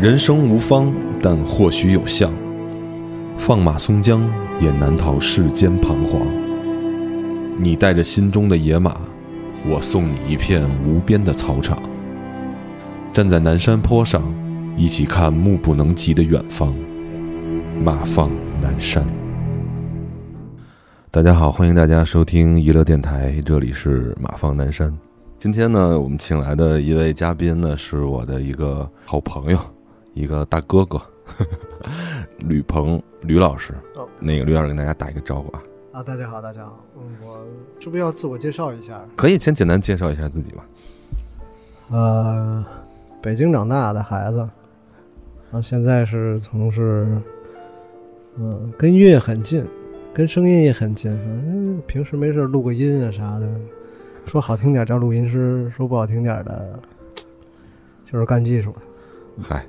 [0.00, 2.32] 人生无方，但或许有相。
[3.36, 4.22] 放马松江，
[4.60, 6.20] 也难逃世间彷徨。
[7.56, 8.96] 你带着心中的野马，
[9.68, 11.76] 我送你一片无边的草场。
[13.12, 14.22] 站在南山坡上，
[14.76, 16.72] 一起看目不能及的远方。
[17.82, 18.30] 马放
[18.60, 19.04] 南山。
[21.10, 24.96] 大家好，欢迎大家收听娱乐电台，这里是马放南山。
[25.40, 29.58] 今天呢，我们请来的一位嘉宾呢，是我的一个好朋友，
[30.18, 31.00] 一个大哥哥，
[32.48, 33.72] 吕鹏吕老师。
[33.94, 37.46] 哦那个吕老师跟大家打一个招呼啊，啊，大家好，大家好，嗯，我
[37.78, 39.00] 是不是要自我介绍一下？
[39.14, 40.64] 可以先简单介绍一下自己吗？
[41.90, 42.66] 呃，
[43.22, 47.06] 北京长大的孩子，然后现在是从事，
[48.38, 49.64] 嗯、跟音乐很近，
[50.12, 53.48] 跟声音也很近，反正平时没事录个音啊啥的，
[54.26, 56.80] 说好听点叫录音师，说不好听点的，
[58.04, 58.78] 就是干技术的。
[59.46, 59.64] 嗨，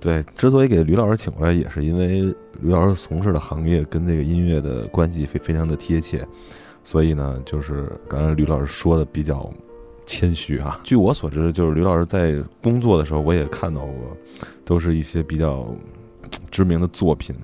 [0.00, 2.22] 对，之所以给吕老师请过来，也是因为
[2.60, 6.26] 吕老师从事的行业跟这个音乐的关系非非常的贴切，
[6.82, 9.50] 所以呢，就是刚才吕老师说的比较
[10.06, 10.80] 谦虚啊。
[10.82, 14.16] 据我所知，就是吕老师在工作的时候，我也看到过，
[14.64, 15.66] 都是一些比较
[16.50, 17.36] 知名的作品，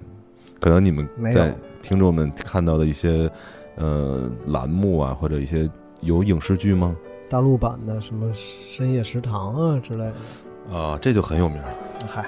[0.60, 3.30] 可能你们在听众们看到的一些
[3.76, 5.68] 呃栏目啊，或者一些
[6.00, 6.96] 有影视剧吗？
[7.28, 10.14] 大陆版的什么深夜食堂啊之类的，
[10.72, 11.68] 啊，这就很有名了。
[12.06, 12.26] 嗨，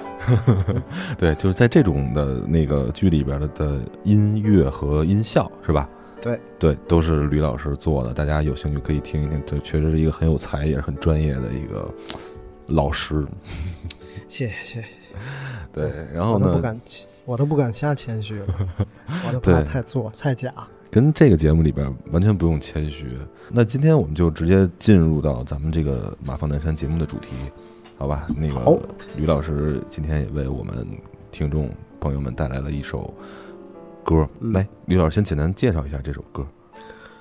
[1.17, 5.89] 对，就是在这种的那个剧里边的的音乐和音效是吧？
[6.21, 9.41] 对对，都是吕老师做的，大家有兴趣可以听一听。
[9.45, 11.91] 这确实是一个很有才，也是很专业的一个
[12.67, 13.25] 老师。
[14.27, 14.87] 谢 谢谢谢。
[15.73, 16.81] 对，然后呢，我都不敢，
[17.25, 18.45] 我都不敢瞎谦虚了，
[19.27, 20.53] 我都对怕太做太假。
[20.89, 23.17] 跟这个节目里边完全不用谦虚。
[23.49, 27.29] 那今天我们就直接进入到咱们这个马放南山节目的主题，
[28.03, 28.27] 好吧？
[28.35, 28.81] 那好个
[29.15, 30.85] 吕老师今天也为我们
[31.31, 31.69] 听众
[32.01, 33.13] 朋友们带来了一首
[34.03, 36.45] 歌，嗯来，吕老师先简单介绍一下这首歌。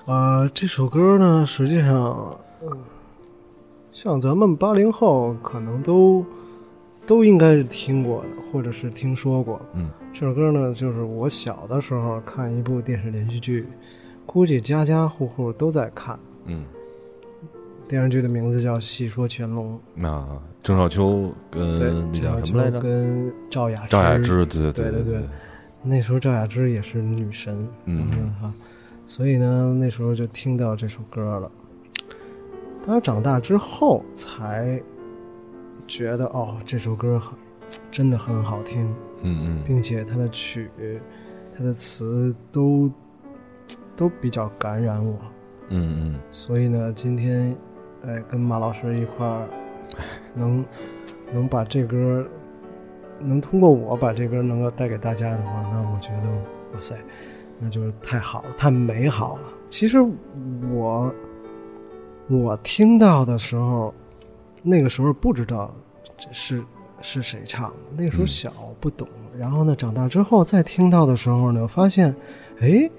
[0.07, 2.79] 呃，这首歌呢，实际上，嗯，
[3.93, 6.27] 像咱们八零后可能都
[7.07, 9.61] 都应该是听过的，或者是听说过。
[9.75, 13.69] 嗯，这首歌呢，就是我小的时候看一部电视连续剧，
[14.27, 16.19] 估计家家户户都在看。
[16.47, 16.65] 嗯，
[17.93, 19.79] 电视剧的名字叫《戏说乾隆。
[19.95, 20.27] 那
[20.63, 21.11] 郑少秋》
[21.51, 22.81] 跟，那叫什么来着？
[22.81, 25.29] 跟赵雅赵雅芝，对对对对对对。
[25.83, 28.35] 那时候赵雅芝也是女神，嗯。
[28.41, 28.51] 哈，
[29.05, 31.51] 所以呢，那时候就听到这首歌了。
[32.83, 34.83] 当然长大之后才
[35.87, 37.35] 觉得，哦，这首歌很
[37.91, 38.87] 真的很好听，
[39.21, 39.65] 嗯嗯。
[39.67, 40.71] 并且它的曲、
[41.55, 42.91] 它的词都
[43.95, 45.19] 都比较感染我。
[45.69, 46.19] 嗯。
[46.31, 47.55] 所以呢，今天，
[48.07, 49.47] 哎，跟马老师一块儿，
[50.35, 50.65] 能
[51.33, 52.27] 能把这歌，
[53.21, 56.29] 能通过我把这歌能够带给大家的话，那我觉得，
[56.73, 56.97] 哇塞，
[57.59, 59.43] 那就是太好了，太美好了。
[59.69, 59.99] 其实
[60.71, 61.15] 我
[62.29, 63.95] 我听到的时候，
[64.63, 65.75] 那个时候不知道
[66.31, 66.63] 是
[67.01, 69.07] 是谁唱的，那个时候小不懂。
[69.39, 72.15] 然后呢，长大之后再听到的时候呢，发现，
[72.61, 72.91] 哎，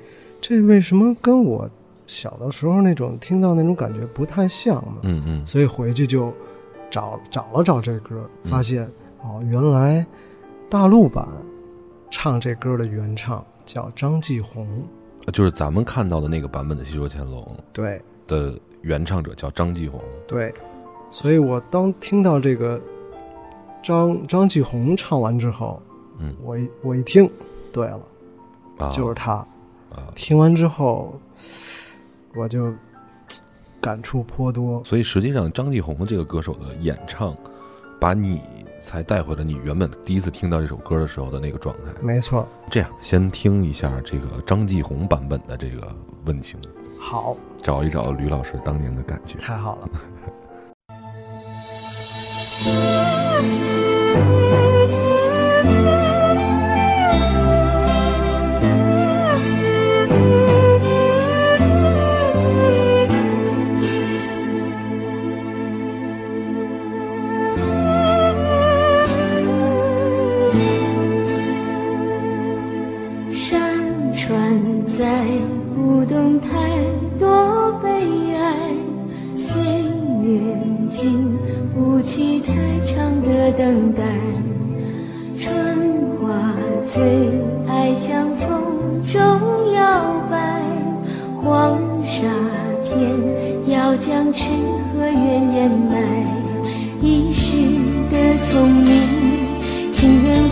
[0.42, 1.70] 这为什么跟我
[2.14, 5.02] 小的时候那种听到那种感觉不太像的？
[5.04, 5.46] 嗯嗯。
[5.46, 6.32] 所以回去就
[6.92, 8.86] 找找了找这歌，嗯发现、
[9.24, 10.06] 哦，原来
[10.70, 11.28] 大陆版
[12.12, 14.68] 唱这歌的原唱叫张继红，
[15.26, 20.00] 嗯，就是咱们看到的那个版本的《戏说乾隆对》的原唱者叫张继红。
[20.28, 20.54] 对，
[21.10, 22.80] 所以我当听到这个
[23.82, 25.82] 张张继红唱完之后，
[26.20, 26.36] 嗯。
[26.44, 27.28] 我一我一听，
[27.72, 28.00] 对了，
[28.78, 29.46] 啊，就是他。
[29.94, 31.14] 啊，听完之后，
[32.36, 32.74] 我就
[33.80, 34.84] 感触颇多。
[34.84, 37.36] 所以实际上张继红这个歌手的演唱，
[38.00, 38.42] 把你
[38.82, 41.94] 才带回了你原本第一次听到这首歌的时候的那个状态。
[42.02, 45.96] 没错，这样，先听一下这个张继红版本的这个
[46.26, 46.60] 问情，
[47.00, 49.38] 好，找一找吕老师当年的感觉。
[49.40, 49.90] 太好了。
[83.44, 84.04] 的等待。
[85.38, 85.54] 春
[86.18, 86.56] 花
[86.86, 87.04] 最
[87.68, 89.20] 爱向风中
[89.74, 89.82] 摇
[90.32, 90.62] 摆，
[91.42, 92.22] 黄沙
[92.84, 93.12] 片
[93.68, 94.46] 要将痴
[94.96, 96.24] 和怨掩埋。
[97.02, 97.58] 一世
[98.10, 100.43] 的聪明情愿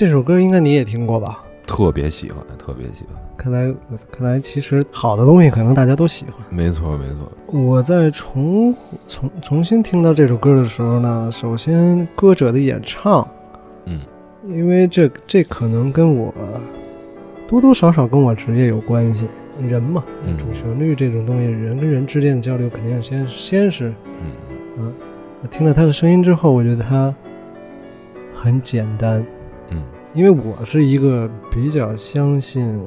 [0.00, 1.44] 这首歌应该你也听过吧？
[1.66, 3.22] 特别喜欢，特别喜欢。
[3.36, 3.70] 看来，
[4.10, 6.34] 看来其实好的东西可能大家都喜欢。
[6.48, 7.30] 没错，没错。
[7.60, 8.74] 我在重
[9.06, 13.28] 重重新听到这首歌的时候呢，首先歌者的演唱，
[13.84, 14.00] 嗯，
[14.48, 16.32] 因为这这可能跟我
[17.46, 19.28] 多多少少跟我职业有关系。
[19.60, 23.90] 人嘛，嗯主旋律这种东西，人跟人之间的交流肯定是先先是
[24.22, 24.32] 嗯
[24.78, 24.94] 嗯，
[25.42, 27.14] 我听了他的声音之后，我觉得他
[28.34, 29.26] 很简单，嗯
[30.14, 32.80] 因为我是一个比较相信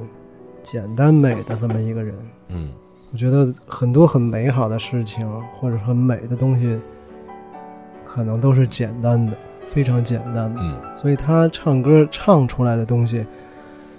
[0.61, 2.15] 简单美的这么一个人。
[2.49, 2.69] 嗯
[3.11, 6.79] 我觉得很多很美好的事情，或者很美的东西，
[8.03, 9.33] 可能都是简单的，
[9.67, 10.59] 非常简单的。
[10.59, 13.23] 嗯所以他唱歌唱出来的东西，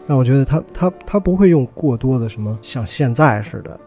[0.07, 3.79] 让我觉得他他他不会用过多的什么像现在似的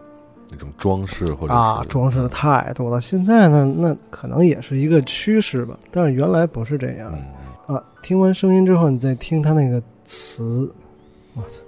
[0.50, 3.02] 那种装饰或者啊，装饰的太多了。
[3.02, 7.22] 现在呢，那可能也是一个趋势吧，但是原来不是这样嗯
[7.68, 7.84] 啊。
[8.02, 10.74] 听完声音之后，你再听他那个词，
[11.34, 11.64] 我操，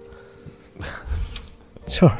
[1.85, 2.13] 就是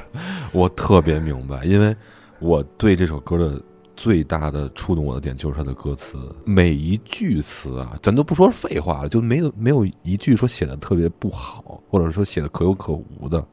[0.51, 1.95] 我特别明白，因为
[2.39, 3.62] 我对这首歌的
[3.95, 13.43] 最大的触动我的点就是它的歌词，每一句词啊，咱都不说废话了，就没有没有一句说写的特别不好，或者说写的可有可无的。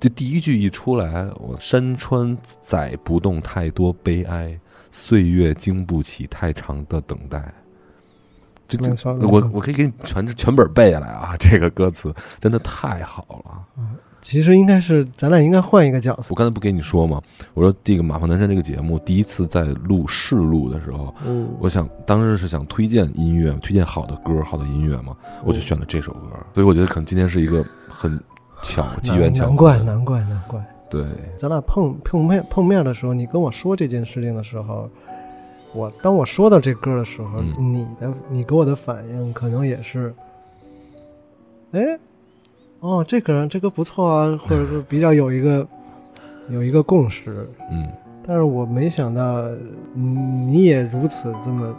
[0.00, 4.58] 这第一句一出来，我山川载不动太多悲哀，
[4.92, 7.52] 岁月经不起太长的等待。
[8.66, 8.78] 这
[9.26, 11.36] 我我可以给你全全本背下来啊！
[11.38, 13.84] 这个歌词真的太好了。
[14.20, 16.34] 其实应该是咱俩应该换一个角色我。
[16.34, 17.20] 刚才不跟你说吗？
[17.52, 26.30] 我说这个《马放南山》这个节目第一次在录试录的时候，嗯，我想当时是想推荐音乐，推荐好的歌、好的音乐嘛，我就选了这首歌。
[26.54, 28.18] 所以我觉得可能今天是一个很
[28.62, 29.50] 巧机缘巧合。
[29.50, 31.04] 难怪难怪难怪，对，
[31.36, 34.88] 咱俩碰碰面碰面的时候，你跟我说这件事情的时候，
[35.74, 40.14] 我当我说到这歌的时候，嗯你的你给我的反应可能也是，
[41.72, 41.98] 哎，
[42.80, 45.66] 哦，这个这个不错啊，或者说比较有一个
[46.48, 47.88] 有一个共识，嗯，
[48.24, 49.42] 但是我没想到
[49.94, 51.76] 嗯你也如此这么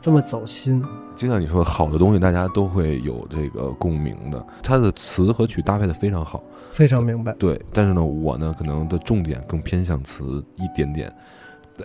[0.00, 0.82] 这么走心，
[1.16, 4.46] 就像你说，好的东西大家都会有这个共鸣的。
[4.62, 6.42] 它的词和曲搭配的非常好，
[6.72, 7.32] 非常明白。
[7.34, 7.60] 对。
[7.72, 11.12] 但是呢，我呢可能的重点更偏向词一点点，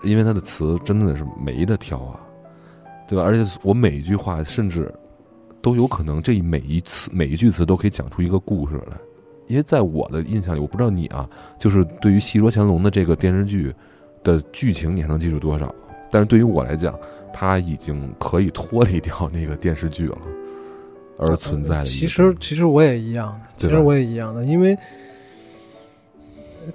[0.03, 2.19] 因为他的词真的是没得挑啊，
[3.07, 3.23] 对吧？
[3.23, 4.93] 而且我每一句话甚至
[5.61, 8.97] 都有可能这每一次每一句词都可以讲出一个故事来。
[9.47, 13.73] 因为在我的印象里，我不知道你啊，就是对于《戏说乾隆》的这个电视剧
[14.23, 15.73] 的剧情，你还能记住多少？
[16.09, 16.97] 但是对于我来讲，
[17.31, 20.17] 它已经可以脱离掉那个电视剧了，
[21.19, 21.83] 而存在的。
[21.83, 24.75] 其实，其实我也一样的，其实我也一样的，因为。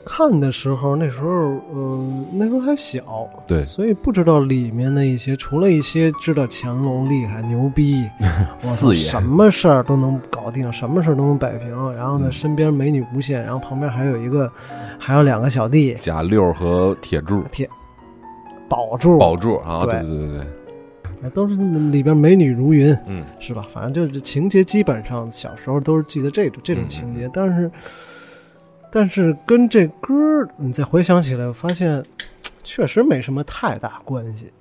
[0.05, 1.29] 看的时候，那时候，
[1.75, 8.09] 嗯，那时候还小，对，所以不知道里面的一些，除了一些知道乾隆厉害牛逼，
[8.61, 9.03] 四爷。
[9.03, 14.51] 什么事儿都能搞定，什么事儿都能摆平，然后呢，身边美女无限，然后旁边还有一个，
[14.99, 17.69] 还有两个小弟，贾六和铁柱，铁
[18.69, 20.01] 宝柱，宝柱啊，对。
[20.03, 20.47] 对对对，
[21.23, 23.63] 那都是里边美女如云，嗯，是吧？
[23.73, 27.71] 反正就是情节，基本上小时候都是记得这种这种情节，但是。
[28.91, 32.03] 但是跟这歌儿，你再回想起来，发现
[32.65, 34.53] 确实没什么太大关系。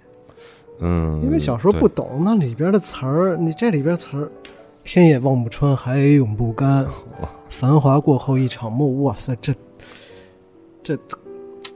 [0.80, 4.32] 嗯，因为小时候不懂那里边的词儿，你这里边词儿
[4.84, 6.86] ，“天也望不穿，海也永不干，
[7.50, 9.54] 繁华过后一场梦。”哇塞，这
[10.84, 10.98] 这，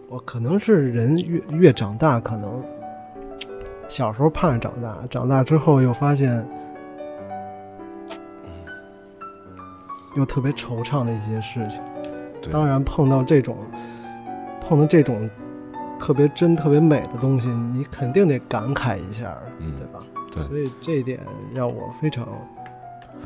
[0.07, 2.63] 我可能是人越越长大，可能
[3.87, 6.47] 小时候盼着长大，长大之后又发现，
[10.15, 11.81] 又特别惆怅的一些事情。
[12.51, 13.57] 当然，碰到这种
[14.61, 15.29] 碰到这种
[15.99, 20.03] 特别真、特别美的东西，你肯定得感慨一下，对吧？
[20.31, 21.19] 对，所以这一点
[21.53, 22.27] 让我非常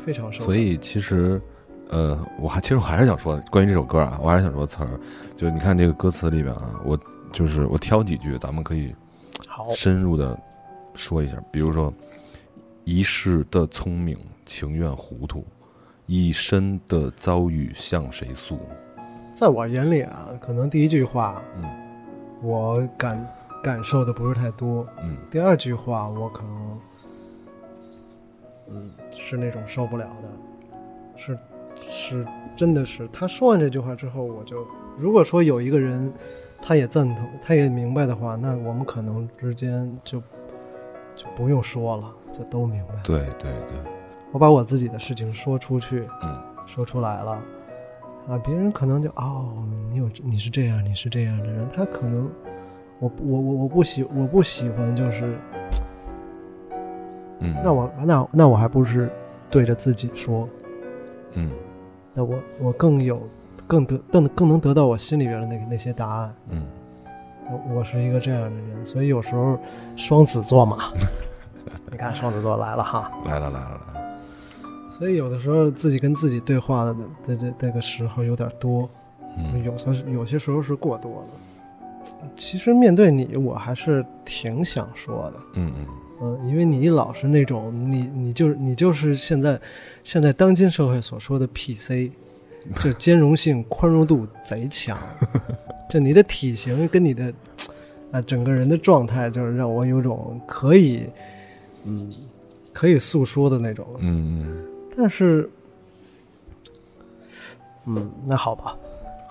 [0.04, 0.44] 非常受。
[0.44, 1.40] 所以其实，
[1.88, 5.00] 呃，我还其实我还是想说，关于这首歌啊，我还是想说词儿。
[5.36, 6.98] 就你看这个歌词里边啊，我
[7.32, 8.94] 就是我挑几句，咱们可以
[9.46, 10.38] 好深入的
[10.94, 11.36] 说一下。
[11.50, 11.92] 比如说，
[12.84, 15.44] 一世的聪明情愿糊涂，
[16.06, 18.58] 一生的遭遇向谁诉？
[19.38, 21.64] 在我眼里啊，可能第一句话，嗯，
[22.42, 23.24] 我感
[23.62, 26.78] 感受的不是太多，嗯，第二句话我可能，
[28.66, 30.28] 嗯，是那种受不了的，
[31.14, 31.38] 是
[31.88, 32.26] 是
[32.56, 34.66] 真的是，他说完这句话之后，我就
[34.96, 36.12] 如果说有一个人，
[36.60, 40.20] 他也赞同，他也明白的话，那我们可能之间就
[41.14, 42.94] 就不用说了，就都明白。
[43.04, 43.78] 对对对，
[44.32, 47.40] 我把我自己的事情说出去，嗯，说出来了。
[48.28, 49.54] 啊，别人可能就哦，
[49.90, 52.30] 你有你是这样，你是这样的人，他可能，
[52.98, 55.38] 我我我我不喜我不喜欢就是，
[57.38, 59.10] 嗯，那我那那我还不是
[59.50, 60.46] 对着自己说，
[61.32, 61.50] 嗯，
[62.12, 63.18] 那我我更有
[63.66, 66.66] 更得更更能得到我心里边的那个那些答案，嗯，
[67.74, 69.58] 我是一个这样的人，所以有时候
[69.96, 70.92] 双子座嘛，
[71.90, 74.07] 你看双子座来了哈，来了来了来了。
[74.88, 78.88] 所以有的时候自己跟自己对话的在这这个时候有点多，
[79.62, 81.26] 有时有些时候是过多了。
[82.36, 85.34] 其实面对你，我还是挺想说的。
[85.54, 85.86] 嗯嗯
[86.20, 89.60] 嗯，因为你老是那种你你就是你就是现在
[90.02, 92.10] 现在当今社会所说的 PC，
[92.80, 94.98] 就兼容性宽容度贼强。
[95.90, 97.32] 就你的体型跟你的
[98.10, 101.04] 啊整个人的状态，就是让我有种可以
[101.84, 102.10] 嗯
[102.72, 103.86] 可以诉说的那种。
[103.98, 104.64] 嗯嗯。
[105.00, 105.48] 但是，
[107.84, 108.76] 嗯，那好吧，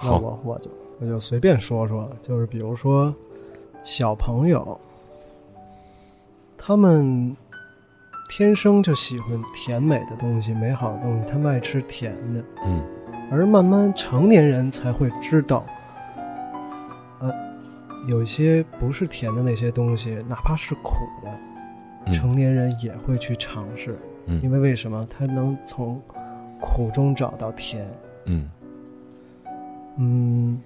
[0.02, 0.72] 那我我就
[1.02, 3.14] 我就随便说说，就是比如说
[3.84, 4.80] 小朋友，
[6.58, 7.36] 他们
[8.30, 12.82] 天生就喜欢甜美的东西、美好的东西，他们爱吃甜的，嗯，
[13.30, 15.66] 而慢慢成年人才会知道，
[17.20, 17.30] 呃，
[18.08, 24.00] 有一些不是甜的那些东西，哪怕是苦的，成年人也会去尝试。
[24.44, 26.02] 因为为什么他能从
[26.60, 27.88] 苦中找到甜？
[28.26, 28.50] 嗯
[29.98, 30.62] 嗯，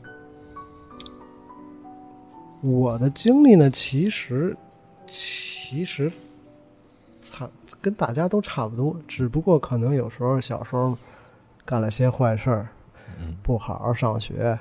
[2.61, 4.57] 我的经历呢，其实
[5.05, 6.11] 其实
[7.19, 7.47] 差
[7.79, 10.97] 跟大家都差不多，只不过可能有时候小时候
[11.63, 12.67] 干了些坏事儿，
[13.43, 14.57] 不好好上学，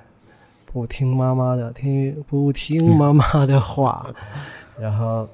[0.67, 4.07] 不听妈妈的听不听 妈妈的话，
[4.79, 5.29] 然后。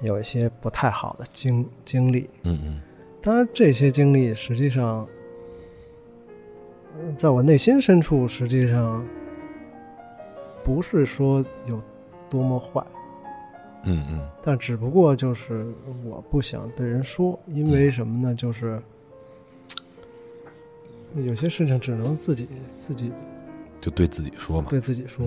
[0.00, 2.80] 有一些不太好的经经历，嗯嗯，
[3.20, 5.06] 当然这些经历实际上，
[7.16, 9.04] 在我内心深处，实际上
[10.62, 11.82] 不是说有
[12.30, 12.80] 多么坏，
[13.84, 15.66] 嗯嗯，但只不过就是
[16.04, 18.32] 我不想对人说，因为什么呢？
[18.34, 18.80] 就是
[21.16, 23.10] 有些事情只能自己自己
[23.80, 25.26] 就对自己说嘛，对自己说，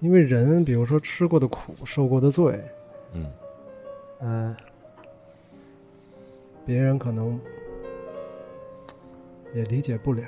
[0.00, 2.60] 因为人比如说吃过的苦，受过的罪，
[3.12, 3.30] 嗯。
[4.22, 4.54] 嗯，
[6.64, 7.38] 别人可能
[9.54, 10.24] 也理解不了。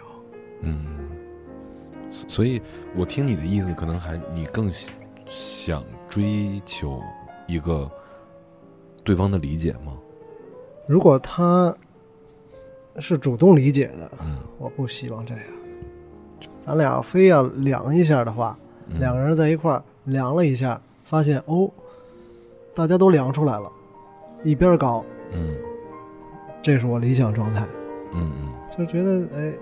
[0.63, 1.11] 嗯，
[2.29, 2.61] 所以
[2.97, 4.71] 我听你的意思，可能还你更
[5.27, 7.03] 想追求
[7.47, 7.91] 一个
[9.05, 9.99] 对方的理解吗？
[10.87, 11.75] 如果他
[12.99, 15.45] 是主动理解的，嗯我不希望这样。
[16.59, 18.57] 咱俩非要量一下的话，
[18.89, 21.71] 嗯两个人在一块儿量了一下，发现哦，
[22.75, 23.71] 大家都量出来了，
[24.43, 25.55] 一边儿高，嗯
[26.61, 27.67] 这是我理想状态。
[28.15, 29.53] 嗯嗯就觉得哎，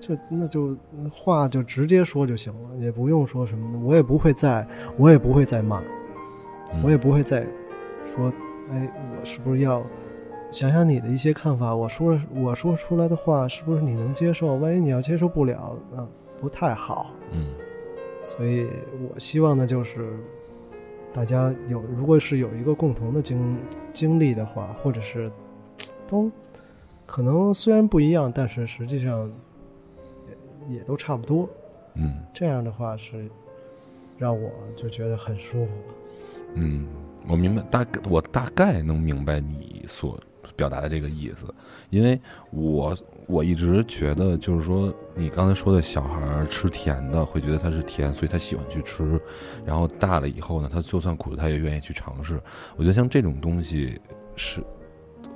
[0.00, 0.76] 就那就
[1.12, 5.82] 话就直接说就行了，也不用说什么的，我也不会再，我也不会再骂，
[6.72, 7.46] 嗯，我也不会再
[8.04, 8.32] 说，
[8.70, 9.82] 哎，我是不是要
[10.50, 11.74] 想想你的一些看法？
[11.74, 14.56] 我说我说出来的话是不是你能接受？
[14.56, 16.06] 万一你要接受不了，那
[16.40, 17.10] 不太好。
[17.32, 17.46] 嗯
[18.20, 18.68] 所以
[19.08, 20.18] 我希望的就是
[21.12, 23.56] 大家有，如果是有一个共同的经
[23.92, 25.30] 经历的话，或者是
[26.06, 26.30] 都
[27.06, 29.30] 可能虽然不一样，但是实际上
[30.68, 31.48] 也也都差不多。
[31.94, 33.28] 嗯这样的话是
[34.16, 35.72] 让我就觉得很舒服。
[36.54, 36.86] 嗯，
[37.28, 40.18] 我明白，大概我大概能明白你所
[40.54, 41.52] 表达的这个意思，
[41.90, 42.96] 因为我
[43.26, 49.20] 我一直觉得，就是说你刚才说的小孩吃甜的会觉得它是甜，所以他喜欢去吃，
[49.66, 52.40] 然后大了以后呢，他就算苦的他也愿意去尝试。
[52.76, 54.00] 我觉得像这种东西
[54.36, 54.62] 是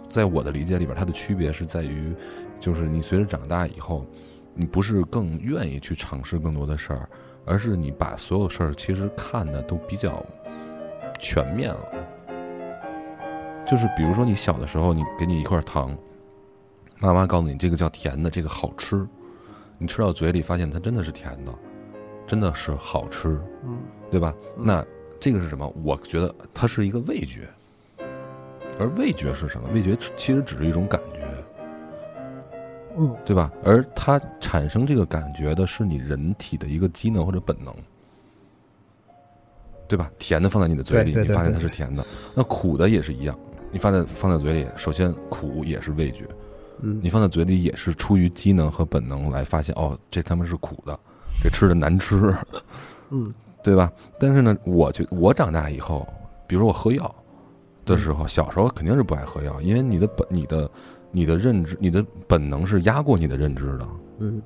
[0.09, 2.15] 在我的理解里边，它的区别是在于，
[2.61, 4.07] 就是你随着长大以后，
[4.55, 7.09] 你不是更愿意去尝试更多的事儿，
[7.45, 10.25] 而是你把所有事儿其实看的都比较
[11.19, 11.89] 全面了。
[13.67, 15.97] 就是比如说，你小的时候，你给你一块糖，
[17.01, 19.05] 妈妈告诉你这个叫甜的，这个好吃，
[19.83, 21.53] 你吃到嘴里发现它真的是甜的，
[22.25, 23.79] 真的是好吃，嗯
[24.13, 24.33] 对吧？
[24.57, 24.87] 嗯那
[25.19, 25.69] 这个是什么？
[25.83, 27.49] 我觉得它是一个味觉，
[28.79, 29.69] 而味觉是什么？
[29.75, 31.19] 味觉其实只是一种感觉，
[32.97, 33.51] 嗯对吧？
[33.65, 37.75] 而它产生这个感觉的是你人体的一个机能或者本能，
[39.89, 40.09] 对吧？
[40.17, 42.05] 甜的放在你的嘴里，你发现它是甜的；
[42.37, 43.37] 那苦的也是一样，
[43.73, 46.25] 你放在放在嘴里，首先苦也是味觉，
[46.81, 47.01] 嗯。
[47.03, 50.99] 你放在嘴里也是出于机能和本能来发现，哦，这他妈是苦的，
[51.43, 52.35] 这吃的难吃，
[53.11, 53.33] 嗯。
[53.63, 53.93] 对吧？
[54.19, 56.05] 但是呢，我觉我长大以后，
[56.49, 57.15] 比如说我喝药
[57.85, 60.69] 的时候，小时候肯定是不爱喝药，因为你的本、你的、
[61.13, 63.89] 你的认知、你的本能是压过你的认知的。
[64.19, 64.43] 嗯。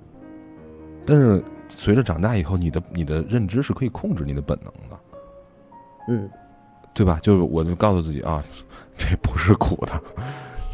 [1.06, 4.98] 但是随着长大以后，你的你的认知是可以控制你的本能的，
[6.08, 6.28] 嗯。
[6.92, 7.18] 对吧？
[7.22, 8.44] 就是我就告诉自己啊，
[8.96, 10.02] 这不是苦的，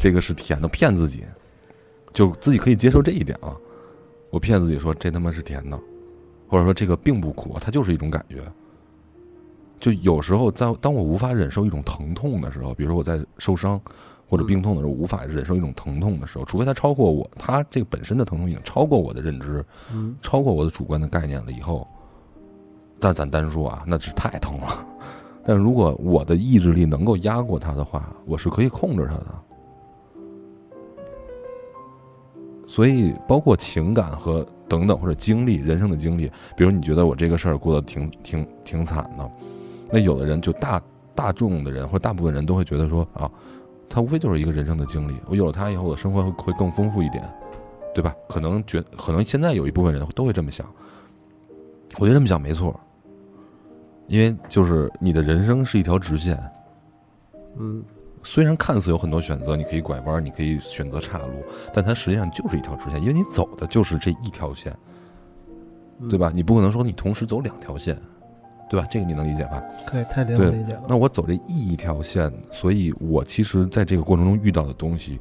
[0.00, 1.24] 这个是甜的，骗自己，
[2.12, 3.56] 就自己可以接受这一点啊。
[4.30, 5.78] 我骗自己说这他妈是甜的，
[6.48, 8.42] 或者说这个并不苦，它就是一种感觉。
[9.78, 13.80] 就有时候在当我无法忍受一种疼痛的时候，比如说我在受伤
[14.28, 19.64] 或者病痛的时候，无法忍受一种疼痛的时候，除非它超过我，它这个本身的疼痛已经超过我的认知，
[20.22, 21.86] 超过我的主观的概念了以后，
[23.00, 24.86] 但咱单说啊，那是太疼了。
[25.44, 29.26] 但如果我的意志力能够压过它的话，我是可以控制它的。
[32.72, 39.30] 所以，包括情感和等等或者经历人生的经历，比如你觉得我这个事儿过得挺挺挺惨的，
[39.90, 40.80] 那有的人就大
[41.14, 43.30] 大众的人或者大部分人都会觉得说啊，
[43.90, 47.22] 他无非就是一个人生的经历，我有了他以后，我的生活会会更丰富一点，
[47.94, 48.16] 对吧？
[48.26, 50.66] 可能觉可能现在有一部分人都会这么想，
[51.98, 52.80] 我觉得这么想没错，
[54.06, 56.42] 因为就是你的人生是一条直线，
[57.58, 57.84] 嗯。
[58.22, 64.76] 虽然看似有很多选择，你可以拐弯，你可以选择岔路，但它实际上就是一条直线，因为你走的就是这一条线，
[65.98, 66.30] 嗯对吧？
[66.34, 67.96] 你不可能说你同时走两条线，
[68.70, 68.86] 对吧？
[68.90, 69.62] 这个你能理解吧？
[69.86, 70.82] 可以太理解了。
[70.88, 75.20] 那我走这一条线，所以我其实在这个过程中遇到的东西，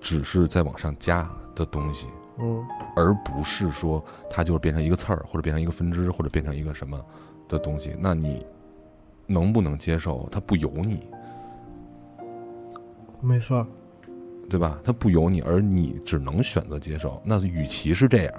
[0.00, 2.06] 只是在往上加的东西，
[2.38, 2.64] 嗯
[2.96, 7.00] 而不是说它就是变成一个刺儿，或者变成一个分支，或者变成一个什么
[7.48, 7.94] 的东西。
[7.98, 8.44] 那你
[9.26, 10.28] 能不能接受？
[10.30, 11.00] 它不由你，
[13.22, 13.66] 没错。
[14.50, 14.78] 对吧？
[14.84, 17.18] 他不由你，而你只能选择接受。
[17.24, 18.34] 那与其是这样，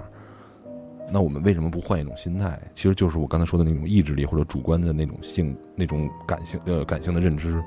[1.10, 2.60] 那我们为什么不换一种心态？
[2.74, 7.60] 其实就是我刚才说的那种意志力或者主观的那种性、那种感性呃感性的认知，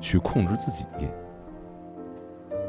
[0.00, 0.86] 去控制自己。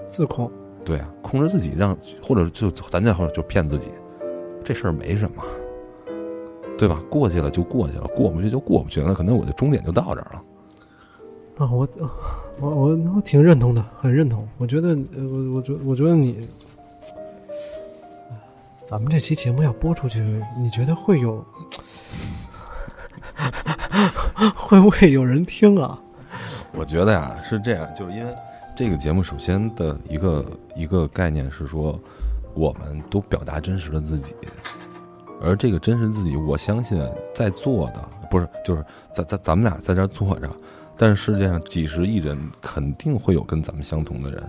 [0.05, 0.51] 自控。
[0.83, 3.89] 对啊，控制自己，让或者就咱再或者就骗自己，
[4.61, 5.41] 这事儿没什么，
[6.77, 7.01] 对吧？
[7.09, 10.43] 过去了就过去了，过不去就过不去了，那可能我的终点就到这儿了。
[11.59, 11.87] 啊，我
[12.59, 14.47] 我我我挺认同的，很认同。
[14.57, 16.47] 我觉得，我我觉我觉得你，
[18.85, 20.19] 咱们这期节目要播出去，
[20.57, 21.43] 你觉得会有，
[24.55, 25.99] 会不会有人听啊？
[26.71, 28.33] 我觉得呀是这样，就是因为
[28.75, 31.99] 这个节目首先的一个一个概念是说，
[32.53, 34.33] 我们都表达真实的自己，
[35.41, 36.99] 而这个真实自己，我相信
[37.33, 40.49] 在座的不是就是咱咱咱们俩在这坐着，
[40.97, 44.43] 但世界上几十亿人肯定会有跟咱们相同的人，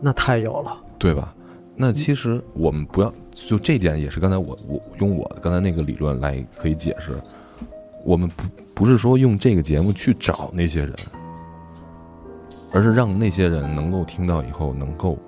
[0.00, 0.76] 那太有了。
[0.98, 1.34] 对吧？
[1.76, 7.18] 那其实我们不要就这点也是刚才我我用我刚才那个理论来可以解释，
[8.04, 10.94] 我们不不是说用这个节目去找那些人，
[12.70, 15.18] 而是让那些人能够听到以后能够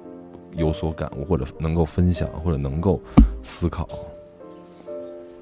[0.55, 3.01] 有所感悟，或者能够分享，或者能够
[3.43, 3.89] 思考，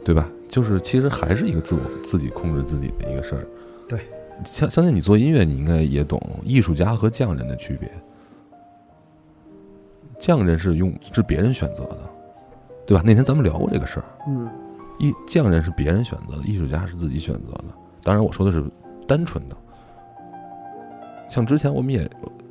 [0.04, 0.28] 对吧？
[0.48, 3.46] 就是其实还是一个自我自己控制自己的一个事儿。
[3.88, 4.00] 对，
[4.44, 7.90] 相相信你做音乐，你应该也懂艺术家和匠人的区别。
[10.18, 12.11] 匠人是用是别人选择的，
[12.87, 13.03] 对吧？
[13.05, 14.05] 那天咱们聊过这个事儿。
[14.29, 14.50] 嗯，
[14.98, 17.64] 艺匠人是别人选择的，艺术家是自己选择的。
[18.03, 18.62] 当然，我说的是
[19.09, 19.57] 单纯的。
[21.29, 22.11] 像之前我们也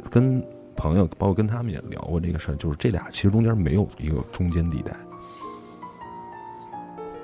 [0.10, 0.43] 跟
[0.75, 4.91] 朋友，包括跟他们也聊过这个事儿，就是这俩其实中间没有一个中间地带。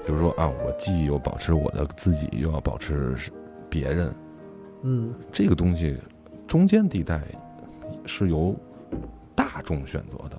[0.06, 3.16] 比如说啊，我既有保持我的自己，又要保持
[3.68, 4.14] 别人，
[4.88, 5.98] 嗯，这个东西
[6.48, 7.24] 中间地带
[8.06, 8.56] 是由
[9.34, 10.38] 大众选择的，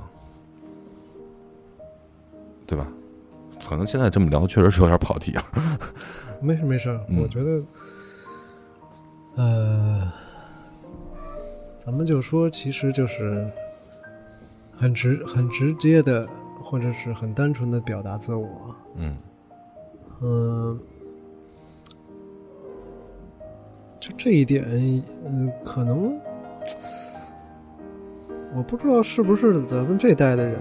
[2.65, 2.87] 对吧？
[3.69, 5.45] 可能现在这么聊，确实是有点跑题啊。
[6.41, 7.63] 没事没事，嗯我觉得，
[9.35, 10.13] 呃，
[11.77, 13.51] 咱们就说，其实就是
[14.77, 16.29] 很直很直接的，
[16.63, 18.77] 或者是很单纯的表达自我。
[18.95, 19.17] 嗯
[20.21, 20.81] 嗯，
[24.07, 24.65] 就这一点，
[25.25, 26.17] 嗯，可能
[28.55, 30.57] 我不知道是不是咱们这代的人，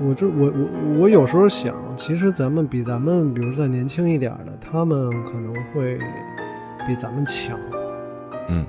[0.00, 5.98] 我这我我我有时候想，其实咱们比咱们，比如再年轻一点的，他们可能会
[6.86, 7.58] 比咱们强。
[8.48, 8.64] 嗯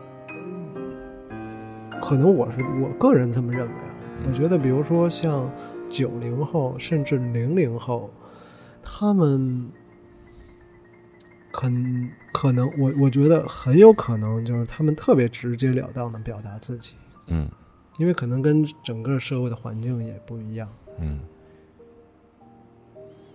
[2.01, 3.73] 可能我是我个人这么认为
[4.27, 5.47] 我觉得，比如说像
[5.88, 8.09] 九零后甚至零零后，
[8.81, 9.69] 他们
[11.55, 16.95] 很可能，我我觉得很有可能就是他们特别直截了当的表达自己，
[17.27, 17.49] 嗯
[17.97, 20.67] 因为可能跟整个社会的环境也不一样。
[20.99, 21.19] 嗯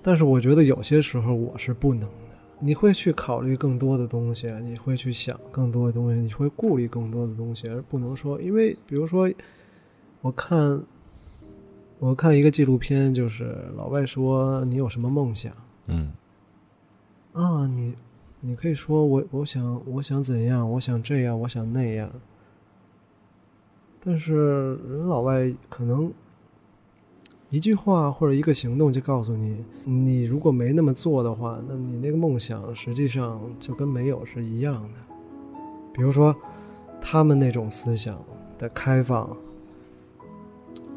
[0.02, 2.08] 但是我觉得有些时候我是不能的。
[2.62, 9.30] 你会去考虑更多的东西，你会去想更多的东西，你会顾虑更多的东西，而不能说，因为比如说，
[10.20, 10.82] 我看
[11.98, 15.50] 我看一个纪录片，就是老外说你有什么梦想
[15.86, 16.12] 嗯
[17.32, 17.66] 啊？
[17.66, 17.94] 你
[18.40, 22.10] 你可以说我我想我想怎样，我想这样，我想那样。
[24.02, 26.10] 但是人老外可能
[27.50, 35.00] 一句话或者一个行动就告诉你，你如果没那么做的话，那你那个梦想实际上就跟没有是一样的。
[35.92, 36.34] 比如说，
[37.00, 38.16] 他们那种思想
[38.56, 39.36] 的开放，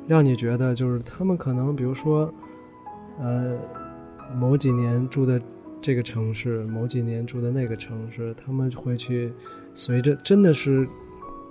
[0.07, 2.31] 让你觉得就是他们可能，比如说，
[3.19, 3.57] 呃，
[4.35, 5.41] 某几年住的
[5.83, 9.33] 这个城市，某几年住的那个城市，他们会去
[9.73, 10.87] 随着真的是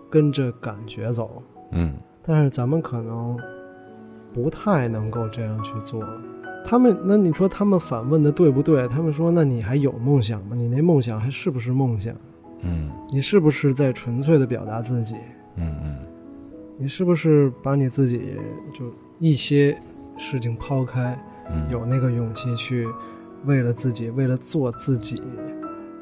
[0.09, 1.43] 跟着感觉走。
[1.73, 3.37] 嗯但是咱们可能
[4.33, 6.03] 不太能够这样去做。
[6.65, 8.89] 他们，那你说他们反问的对不对？
[8.89, 10.57] 他们说，那你还有梦想吗？
[10.57, 12.17] 你那梦想还是不是梦想？
[12.61, 15.17] 嗯你是不是在纯粹的表达自己？
[15.57, 15.99] 嗯嗯
[16.79, 18.37] 你是不是把你自己
[18.73, 19.77] 就一些
[20.17, 22.89] 事情抛开，嗯，有那个勇气去
[23.45, 25.23] 为了自己，为了做自己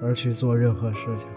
[0.03, 1.29] 而去做任何事情？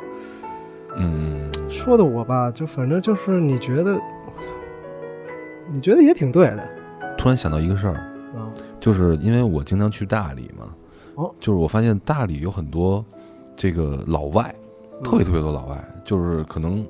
[0.97, 4.51] 嗯嗯说的我吧，就反正就是你觉得，我操，
[5.71, 6.67] 你觉得也挺对的
[7.17, 7.95] 突然想到一个事儿，
[8.35, 8.51] 啊。
[8.79, 10.73] 就是因为我经常去大理嘛，
[11.15, 13.03] 哦，就是我发现大理有很多
[13.55, 14.53] 这个老外，
[15.03, 16.85] 特别特别多老外，就是可能。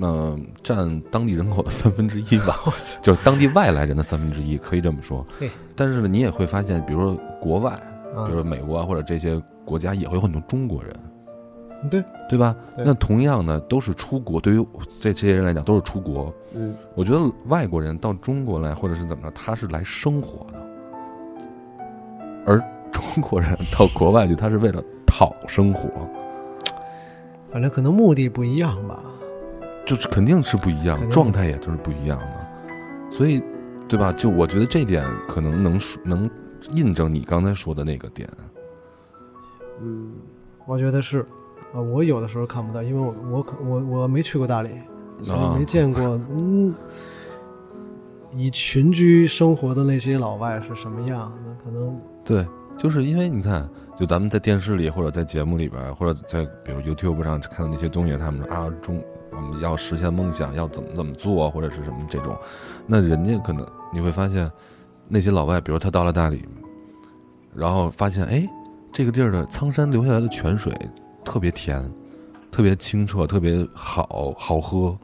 [0.00, 2.54] 呃，占当地人口的三分之一吧，
[3.02, 5.50] 就是当地外来人的三分之一，可以这么说嘿。
[5.74, 10.94] 但是呢，你也会发现，比如说国外，啊比如说美国啊，或者这些国家也会有很多中国人，
[11.90, 12.54] 对，对吧？
[12.74, 14.66] 对那同样呢，都是出国，对于
[15.00, 16.32] 这这些人来讲，都是出国。
[16.54, 20.58] 嗯，我觉得外国人到中国来，或者是怎么着，他是来生活的，
[22.46, 22.58] 而
[22.90, 25.88] 中国人到国外去，他是为了讨生活，
[27.50, 28.98] 反正可能目的不一样吧。
[29.86, 32.48] 就是肯定是不一样肯，定状态也就是不一样的。
[33.10, 33.42] 所以，
[33.88, 34.12] 对吧？
[34.12, 36.28] 就我觉得这点可能能说能
[36.72, 38.28] 印证你刚才说的那个点。
[39.80, 40.12] 嗯，
[40.66, 41.20] 我觉得是，
[41.72, 44.70] 啊，我有的时候看不到，因为我我可我我没去过大理，
[45.20, 46.74] 所啊以没见过，嗯，
[48.32, 62.36] 以群居生活的那些老外是什么样，那可能对，就是因为你看，就咱们在电视里或者在节目里边，或者在比如 YouTube 上看到那些东西，他们说啊，中我们要实现梦想，要怎么怎么做，或者是什么这种，
[62.84, 64.50] 那人家可能你会发现，
[65.08, 66.44] 那些老外，比如他到了大理，
[67.54, 68.48] 然后发现哎，
[68.92, 70.72] 这个地儿的苍山流下来的泉水
[71.24, 71.90] 特别甜，
[72.50, 74.96] 特别清澈，特别好好喝，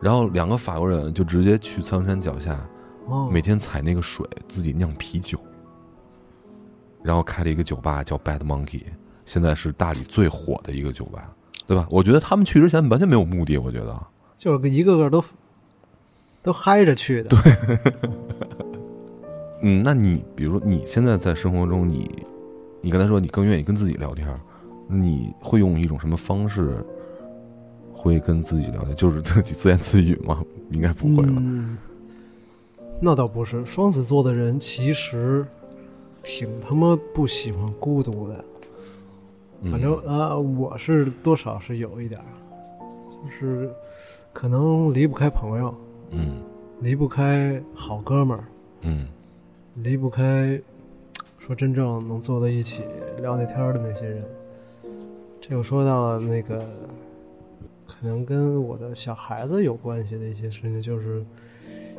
[0.00, 2.58] 然后两个法国人就直接去苍山脚下
[3.06, 5.38] 哦，每天采那个水，自己酿啤酒，
[7.02, 8.82] 然后开了一个酒吧叫 Bad Monkey，
[9.26, 11.30] 现在是大理最火的一个酒吧，
[11.66, 11.86] 对吧？
[11.90, 15.24] 我觉得他们去之前完全没有目的，我觉得，就是一个个都
[16.42, 17.28] 都嗨着去的。
[17.30, 17.38] 对，
[19.62, 22.24] 嗯，那你比如说你现在在生活中，你
[22.80, 24.28] 你刚才说你更愿意跟自己聊天，
[24.88, 26.84] 你会用一种什么方式
[27.92, 28.94] 会跟自己聊天？
[28.96, 30.42] 就是自己自言自语吗？
[30.70, 31.34] 应该不会吧？
[31.36, 31.78] 嗯，
[33.00, 33.64] 那倒不是。
[33.64, 35.46] 双子座的人其实
[36.22, 38.44] 挺他妈不喜欢孤独的。
[39.70, 42.26] 反正嗯啊、我是多少是有一点儿，
[43.10, 43.70] 就是
[44.32, 45.72] 可能离不开朋友，
[46.10, 46.42] 嗯
[46.80, 48.44] 离不开好哥们儿，
[48.80, 49.06] 嗯
[49.76, 50.60] 离不开
[51.38, 52.82] 说真正能坐在一起
[53.20, 54.24] 聊聊天的那些人。
[55.40, 56.58] 这又说到了那个
[57.86, 61.24] 可能跟我的小孩子有关系的一些事情，就是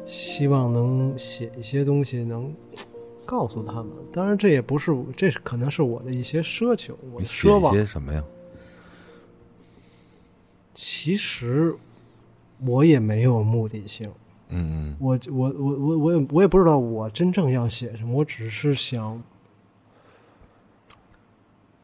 [0.06, 2.54] 希望能写一些东西能
[3.26, 3.92] 告诉他们。
[4.12, 7.74] 当然，这也不是，这是可能是我的一些奢求，我奢望。
[7.74, 8.24] 些什么呀？
[10.74, 11.76] 其实
[12.66, 14.12] 我也没有目的性，
[14.54, 19.22] 嗯我我我我我也我也不知道我真正要写什么，我只是想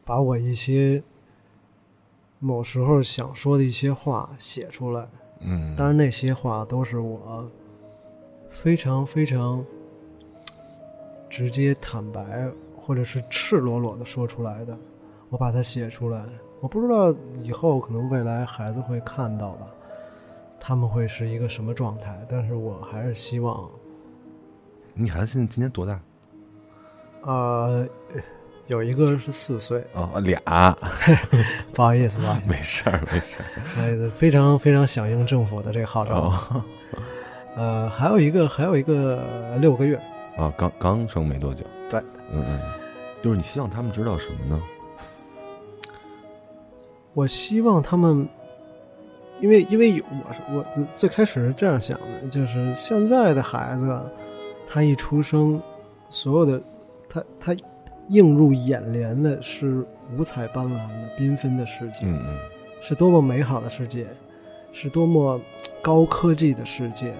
[0.06, 1.04] 把我一些
[2.40, 5.02] 某时候想说的一些话写出来。
[5.04, 5.10] 嗯
[5.42, 7.50] 嗯，当然，那些话都是我
[8.50, 9.64] 非常非常
[11.30, 14.78] 直接、坦白，或者是赤裸裸的说出来的。
[15.30, 16.26] 我把它写出来，
[16.60, 17.10] 我不知道
[17.42, 19.68] 以后可能未来孩子会看到吧，
[20.60, 22.20] 他们会是一个什么状态。
[22.30, 23.70] 但是我还是希望，
[24.94, 26.00] 你孩子现在今年多大？
[27.24, 27.88] 呃，
[28.68, 30.40] 有一个是四岁，哦，俩，
[31.74, 33.46] 不好意思，不好意思， 没事儿，没事儿。
[33.78, 36.16] 呃，非常非常响应政府的这个号召。
[36.16, 36.64] 哦，
[37.58, 39.96] 呃，还有一个，还有一个六个月，
[40.38, 41.66] 啊，刚刚生没多久。
[41.90, 42.00] 对，
[42.32, 42.62] 嗯嗯，
[43.22, 44.62] 就是你希望他们知道什么呢？
[47.14, 48.26] 我希望他们，
[49.40, 54.00] 因为因为有我是我最最开始是这样想的，就是现在的孩子，
[54.68, 55.62] 他一出生，
[56.08, 56.62] 所有的
[57.08, 57.56] 他他
[58.10, 59.86] 映入眼帘的是
[60.18, 62.38] 五彩斑斓的缤纷的世界，嗯嗯
[62.82, 64.08] 是多么美好的世界，
[64.72, 65.40] 是多么
[65.82, 67.14] 高科技的世界。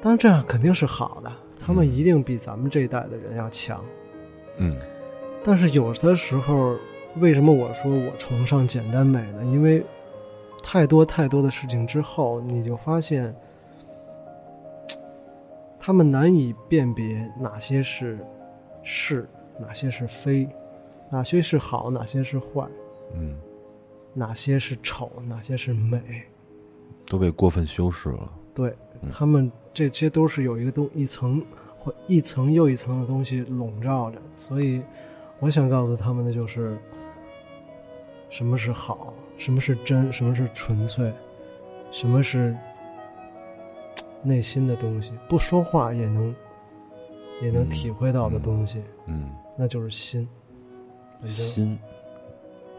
[0.00, 3.82] 当然，这样肯定是好的，他们嗯一定比咱们这一代的人要强。
[4.56, 4.72] 嗯
[5.44, 6.76] 但是有的时候，
[7.16, 9.44] 为什么我说我崇尚简单美呢？
[9.44, 9.84] 因为
[10.62, 13.34] 太多太多的事情之后，你就发现，
[15.78, 18.18] 他们难以辨别哪些是
[18.82, 20.48] 是，哪些是非，
[21.10, 22.66] 哪些是好，哪些是坏，
[23.14, 23.36] 嗯，
[24.14, 26.00] 哪些是丑，哪些是美。
[27.06, 28.32] 都被过分修饰了。
[28.54, 31.44] 对嗯他们，这些都是有一个东一层
[31.78, 34.80] 或一层又一层的东西笼罩着，所以
[35.40, 36.78] 我想告诉他们的就是，
[38.30, 41.12] 什么是好，什么是真，什么是纯粹，
[41.90, 42.56] 什么是
[44.22, 46.32] 内心的东西，不说话也能
[47.42, 50.28] 也能嗯体会到的嗯东西，嗯，那就是心。
[51.24, 51.76] 心，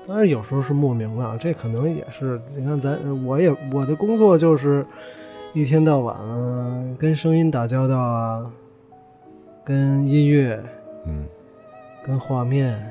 [0.08, 4.86] 当然有时候是莫名的，这可能也是你看咱我也我的工作就是
[5.52, 8.49] 一天到晚啊跟声音打交道啊，
[9.65, 10.63] 跟音乐、
[11.06, 11.28] 嗯。
[12.06, 12.82] 跟画面、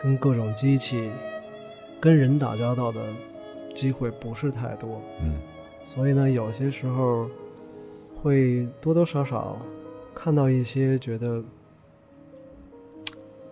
[0.00, 1.10] 跟各种机器、
[2.00, 3.00] 跟人打交道的
[3.74, 5.34] 机会不是太多，嗯。
[5.84, 7.28] 所以呢，有些时候
[8.22, 9.56] 会多多少少
[10.14, 11.42] 看到一些觉得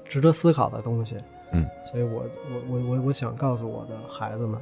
[0.04, 1.16] 值得思考的东西。
[1.52, 4.60] 嗯，所以我我我我我想告诉我的孩子们，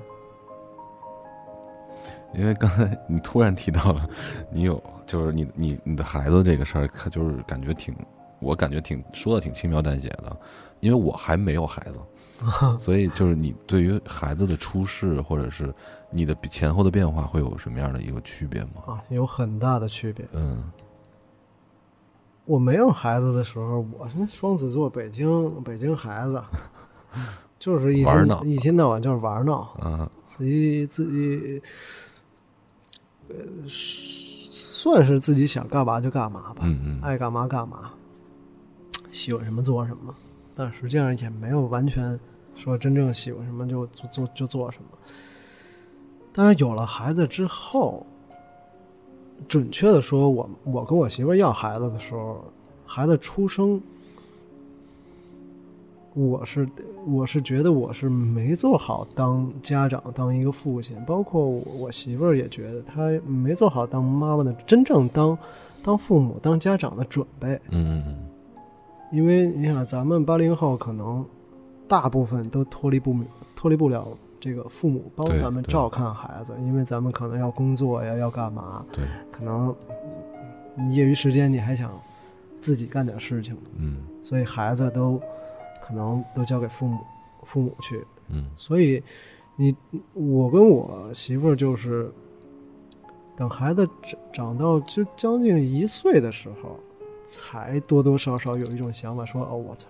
[2.33, 4.09] 因为刚才你突然提到了，
[4.51, 7.93] 你有就是你你你的孩子这个事儿，可就是感觉挺，
[8.39, 10.37] 我感觉挺说的挺轻描淡写的，
[10.79, 11.99] 因为我还没有孩子，
[12.79, 15.73] 所以就是你对于孩子的出世或者是
[16.11, 18.83] 你的前后的变化会有什么样的一个区别吗？
[18.87, 20.27] 啊，有很大的区别。
[20.33, 20.63] 嗯
[22.45, 26.41] 我没有孩子的时候，我是双子座，北京北京孩子，
[27.59, 31.61] 就是一天一天到晚就是玩闹，嗯自己自己，
[33.29, 33.35] 呃，
[33.67, 37.91] 算是自己想干嘛就干嘛吧，嗯嗯爱干嘛干嘛，
[39.11, 40.15] 喜欢什么做什么，
[40.57, 42.19] 但实际上也没有完全
[42.55, 44.89] 说真正喜欢什么就做就做什么。
[46.33, 48.05] 当然，有了孩子之后，
[49.47, 52.43] 准确的说，我我跟我媳妇要孩子的时候，
[52.87, 53.81] 孩子出生，
[56.15, 56.67] 我是
[57.07, 65.39] 我是觉得我是没做好当家长、当一个父亲，包括我我媳妇也觉得她没做好当妈妈的真正当
[65.83, 67.61] 当父母、当家长的准备。
[67.69, 68.17] 嗯嗯
[69.13, 71.25] 因为你想，咱们八零后可能
[71.87, 73.15] 大部分都脱离不
[73.55, 74.09] 脱离不了
[74.41, 79.75] 这个父母帮咱们照看孩子，因为咱们可能要工作呀，要干嘛，对，可能
[80.75, 81.91] 你业余时间你还想
[82.59, 83.99] 自己干点事情，嗯。
[84.21, 85.21] 所以孩子都
[85.81, 86.99] 可能都交给父母
[87.45, 88.05] 父母去。
[88.29, 88.51] 嗯。
[88.57, 89.03] 所以
[89.55, 89.75] 你
[90.13, 92.13] 我跟我媳妇儿就是
[93.37, 96.79] 等孩子长长到就将近一岁的时候，
[97.27, 99.89] 才多多少少有一种想法说，哦，我操，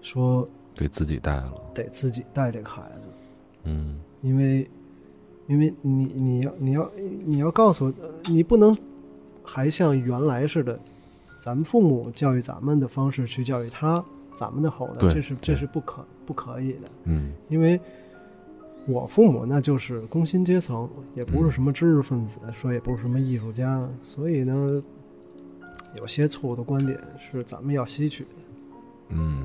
[0.00, 3.08] 说给自己带了，得自己带这个孩子，
[3.64, 4.00] 嗯。
[4.22, 4.66] 因为
[5.46, 6.90] 因为你你要你要
[7.26, 8.74] 你要告诉呃你不能
[9.42, 10.80] 还像原来似的，
[11.38, 14.02] 咱们父母教育咱们的方式去教育他
[14.34, 16.88] 咱们的后代，这是这是不可不可以的。
[17.04, 17.34] 嗯。
[17.50, 17.78] 因为
[18.86, 24.82] 我父母那就是工薪阶层，也不是什么知识分子，说也不是什么艺术家，所以呢，
[25.96, 28.30] 有些错误的观点是咱们要吸取的。
[29.10, 29.44] 嗯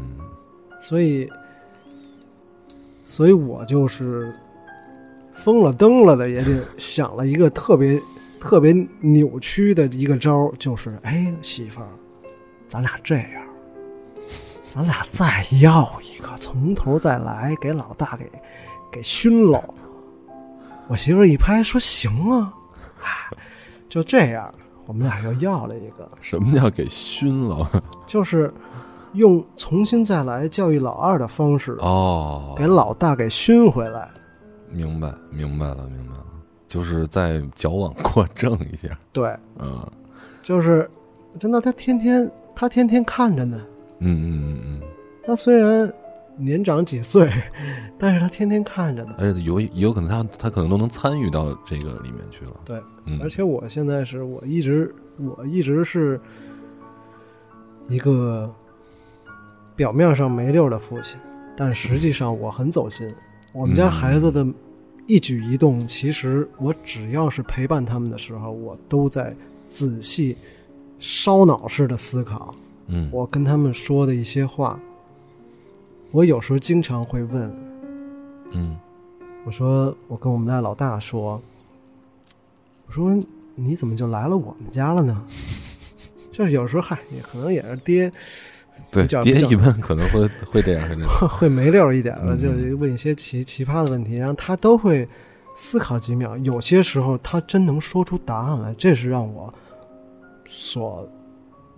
[0.80, 1.30] 所以，
[3.04, 4.34] 所以我就是
[5.34, 8.02] 疯了登了的，也得想了一个特别
[8.40, 11.90] 特别扭曲的一个招儿，就是哎，媳妇儿，
[12.66, 13.46] 咱俩这样，
[14.70, 18.32] 咱俩再要一个，从头再来，给老大给
[18.90, 19.62] 给熏了。
[20.88, 22.54] 我媳妇儿一拍说行啊，
[23.04, 23.10] 哎，
[23.90, 24.50] 就这样，
[24.90, 26.10] 我们俩又要了一个。
[26.20, 27.70] 什么叫给熏了？
[28.08, 28.52] 就是
[29.14, 34.10] 用重新再来教育老二的方式，哦，给老大给熏回来。
[34.68, 36.26] 明白明白了明白了，
[36.68, 39.88] 就是再矫枉过正一下，对，嗯
[40.42, 40.90] 就是
[41.38, 43.62] 真的，他天天他天天看着呢。
[44.00, 44.82] 嗯嗯嗯
[45.24, 45.92] 他虽然
[46.40, 47.32] 年长几岁，
[48.00, 49.14] 但是他天天看着呢。
[49.18, 56.20] 嗯，而且有有可能他他可能都能参与到这个里面去了，对，嗯，而且我现在是我一直我一直是
[57.88, 58.52] 一个
[59.76, 61.20] 表面上没溜的父亲，
[61.56, 63.14] 但实际上我很走心。
[63.52, 64.46] 我们家孩子的
[65.08, 70.38] 一举一动，其实我只要是陪伴他们的时候，我都在仔细
[71.00, 72.54] 烧脑式的思考。
[72.92, 74.80] 嗯我跟他们说的一些话，
[76.12, 77.52] 我有时候经常会问，
[78.52, 78.78] 嗯。
[79.46, 81.42] 我说我跟我们家老大说，
[82.86, 83.18] 我说
[83.56, 85.26] 你怎么就来了我们家了呢？
[86.30, 88.12] 就是有时候嗨，也可能也是爹
[88.92, 95.08] 对爹一般可能会会这样会，会没溜一点的，嗯就问一些奇奇葩的问题，然后他都会
[95.54, 99.52] 思考几秒，有些时候他真能说出答案来，这是让我
[100.46, 101.08] 所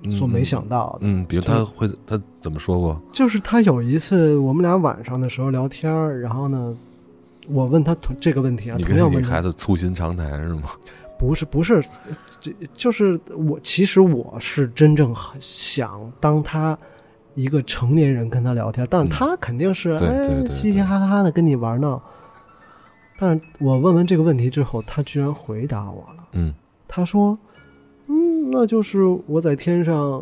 [0.10, 1.00] 所没想到的。
[1.02, 2.98] 嗯，比如他会他怎么说过？
[3.12, 6.76] 就是他有一次我们俩晚上的时候聊天，然后呢，
[7.50, 10.70] 我问他同这个问题啊，同样问他你孩子促膝长谈是吗？
[11.20, 11.84] 不是不是，
[12.40, 16.76] 这就是我其实我是真正很想当他
[17.36, 20.00] 一个成年人跟他聊天，但是嗯他肯定是、
[20.50, 22.02] 嘻嘻哈哈的跟你玩闹。
[23.20, 26.28] 但是我问完这个问题之后，他居然回答我了。
[26.34, 26.52] 嗯
[26.88, 27.38] 他说
[28.12, 30.22] ：“嗯，那就是我在天上，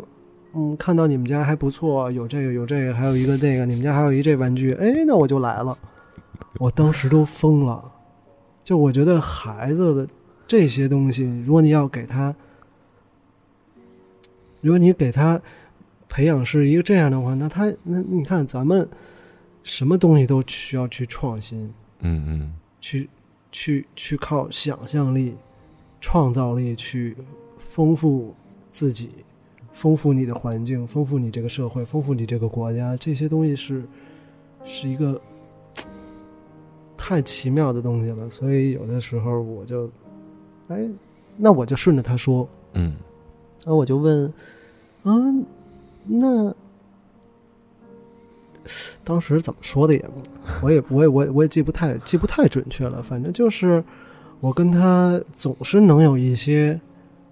[0.54, 5.76] 嗯，看到你们家还不错，有这个有这个，还有一个那个，你们家还有一这玩具，哎，那我就来了。”
[6.58, 7.92] 我当时都疯了，
[8.62, 10.08] 就我觉得孩子的
[10.46, 12.34] 这些东西，如果你要给他，
[14.60, 15.40] 如果你给他
[16.08, 18.88] 培养是一个这样的话，那他那你看咱们
[19.62, 23.08] 什么东西都需要去创新，嗯嗯去
[23.52, 25.36] 去去靠想象力、
[26.00, 27.16] 创造力去
[27.60, 28.34] 丰富
[28.72, 29.10] 自己，
[29.72, 33.84] 丰富你的环境，丰富你这个社会，丰富你这个国家，这些东西是
[34.64, 35.20] 是一个
[36.96, 38.28] 太奇妙的东西了。
[38.28, 39.88] 所以有的时候我就，
[40.68, 40.88] 哎，
[41.36, 42.96] 那我就顺着他说，嗯
[43.64, 44.26] 然后我就问，
[45.02, 45.12] 啊，
[46.04, 46.54] 那
[49.04, 50.10] 当时怎么说的也，
[50.62, 53.02] 我也我也我也我也记不太记不太准确了。
[53.02, 53.84] 反正就是
[54.40, 56.80] 我跟他总是能有一些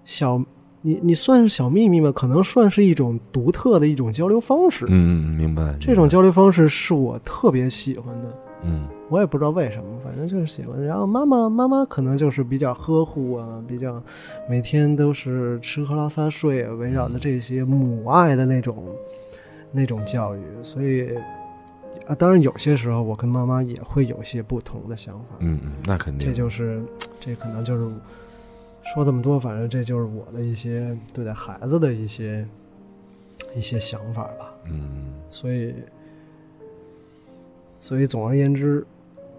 [0.09, 0.43] 小，
[0.81, 2.11] 你你算是小秘密吗？
[2.13, 4.87] 可能算是一种独特的一种交流方式。
[4.89, 5.77] 嗯嗯，明白。
[5.79, 8.35] 这种交流方式是我特别喜欢的。
[8.65, 10.83] 嗯我也不知道为什么，反正就是喜欢。
[10.83, 14.03] 然后妈妈妈妈可能就是比较呵护啊，比较
[14.49, 18.83] 每天都是吃喝拉撒睡啊，围绕着这些母爱的那种
[19.71, 21.15] 那种教育，所以
[22.07, 25.37] 啊，当然有些时候我跟妈妈也会有一些不同的想法。
[25.41, 26.27] 嗯嗯，那肯定。
[26.27, 26.83] 这就是
[27.21, 27.91] 这可能就是
[28.95, 32.47] 说这么多，反正这就是我的一些对待孩子的一些
[33.55, 34.55] 一些想法吧。
[34.65, 35.75] 嗯所以，
[37.79, 38.87] 所以总而言之，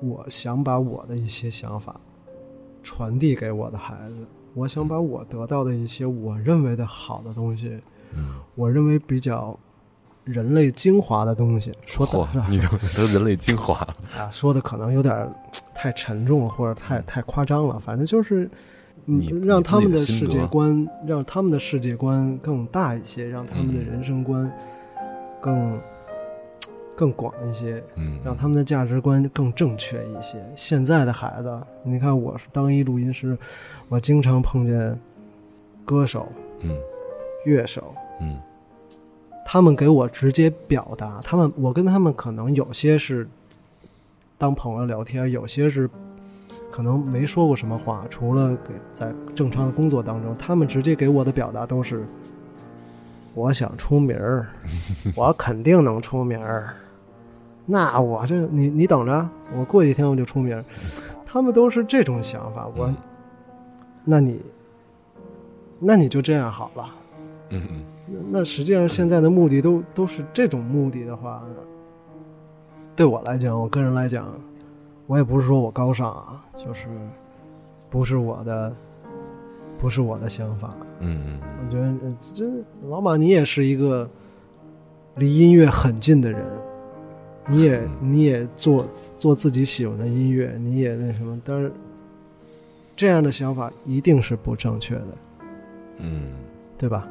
[0.02, 2.00] 我想把我的一些想法
[2.84, 4.16] 传递给我的孩子，
[4.54, 7.80] 我想把我得到的一些我认为的好的东西，
[8.14, 9.58] 嗯，我认为比较
[10.26, 15.28] 人类精华的东西，说的 你都都人类精华了，啊，说的可能有点
[15.74, 18.47] 太沉重了，或者太太夸张了，反正就是。
[19.12, 23.86] 嗯你让他们的世界观，让他们的世界观更大一些，让他们的嗯。
[23.91, 24.51] 人生观
[25.41, 25.80] 更
[26.95, 30.38] 更广一些，嗯，让他们的价值观更正确一些。
[30.55, 33.36] 现在的孩子，你看我是当一录音师，
[33.88, 34.97] 我经常碰见
[35.84, 36.28] 歌手、
[36.62, 36.76] 嗯。
[37.45, 38.39] 乐手，嗯。
[39.45, 43.28] 他们给我直接表达，他们我跟他们可能有些是
[44.38, 45.89] 当朋友聊天，有些是
[46.72, 52.05] 可能没说过什么话，除了给在正常的工作当中，他们直接给我的表达都是
[53.34, 54.47] 我想出名儿，
[55.15, 56.74] 我肯定能出名儿。
[57.65, 60.63] 那我这你你等着，我过几天我就出名儿。
[61.26, 62.95] 他们都是这种想法，我嗯
[64.03, 64.41] 那你
[65.80, 66.89] 那你就这样好了。
[67.49, 71.43] 嗯嗯那那实际上现在的目的都都是这种目的的话，
[72.95, 74.28] 对我来讲，我个人来讲，
[75.10, 76.88] 我也不是说我高尚啊，就是
[77.89, 78.72] 不是我的，
[79.80, 80.70] 不是我的想法。
[80.99, 82.45] 嗯嗯我觉得呃这
[82.88, 84.07] 老马，你也是一个
[85.16, 86.45] 离音乐很近的人，
[87.47, 87.89] 你也嗯。
[88.12, 88.88] 你也做
[89.18, 91.74] 做自己喜欢的音乐，你也那什么，但是
[92.95, 95.07] 这样的想法一定是不正确的，
[95.97, 96.34] 嗯，
[96.78, 97.07] 对吧？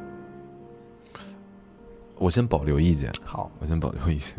[2.17, 4.35] 我先保留意见，好，我先保留意见，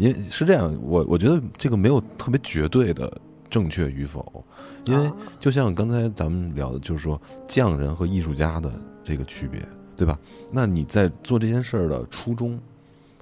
[0.00, 3.20] 因为是这样，我我觉得这个没有特别绝对的
[3.50, 4.42] 正确与否，
[4.86, 8.72] 因为啊就像刚才咱们聊的，就是说匠人和艺术家的
[9.04, 9.60] 这个区别，
[9.98, 10.18] 对吧？
[10.50, 12.58] 那你在做这件事儿的初衷，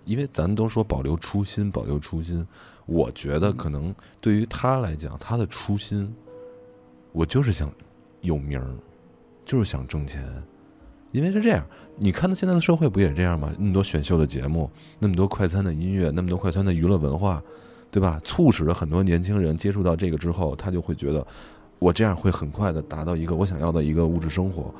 [0.04, 2.46] 因为咱都说保留初心，保留初心，
[2.86, 6.08] 我觉得可能对于他来讲，他的初心，
[7.10, 7.68] 我就是想
[8.20, 8.70] 有名儿，
[9.44, 10.24] 就是想挣钱。
[11.10, 11.64] 因为是这样，
[11.96, 13.50] 你看到现在的社会不也这样吗？
[13.58, 17.42] 那么多选秀的节目，那么多快餐的音乐，那么多快餐的娱乐文化，
[17.90, 18.20] 对吧？
[18.22, 21.26] 促使了很多年轻人接触到这个之后，他就会觉得，
[21.78, 24.74] 我这样会很快的达到一个我想要的一个物质生活，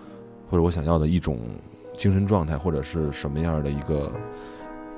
[0.50, 1.38] 或者我想要的一种
[1.96, 4.12] 精神状态，或者是什么样的一个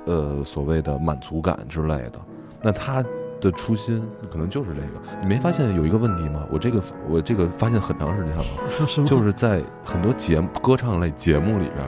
[0.05, 2.19] 呃所谓的满足感之类的。
[2.61, 3.03] 那他
[3.41, 4.87] 的初心可能就是这个。
[5.19, 6.47] 你没发现有一个问题吗？
[6.51, 8.43] 我这个我这个发现很长时间了，
[9.05, 11.85] 就是在很多节目歌唱类节目里边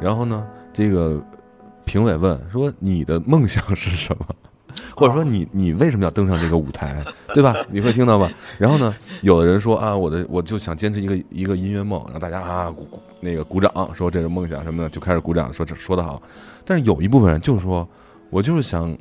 [0.00, 1.18] 然后呢，这个
[1.86, 4.26] 评委问说你的梦想是什么？
[4.94, 7.54] 或者说你你为什么要登上这个舞台，对吧？
[7.70, 8.28] 你会听到吗？
[8.58, 16.20] 然后呢，有的人说啊，我的我就想坚持一个一个音乐梦，然后大家啊鼓鼓那个鼓掌，说这是梦想什么的，就开始鼓掌，说这说得好。
[16.64, 17.88] 但是有一部分人就是说
[18.30, 18.96] 我就是想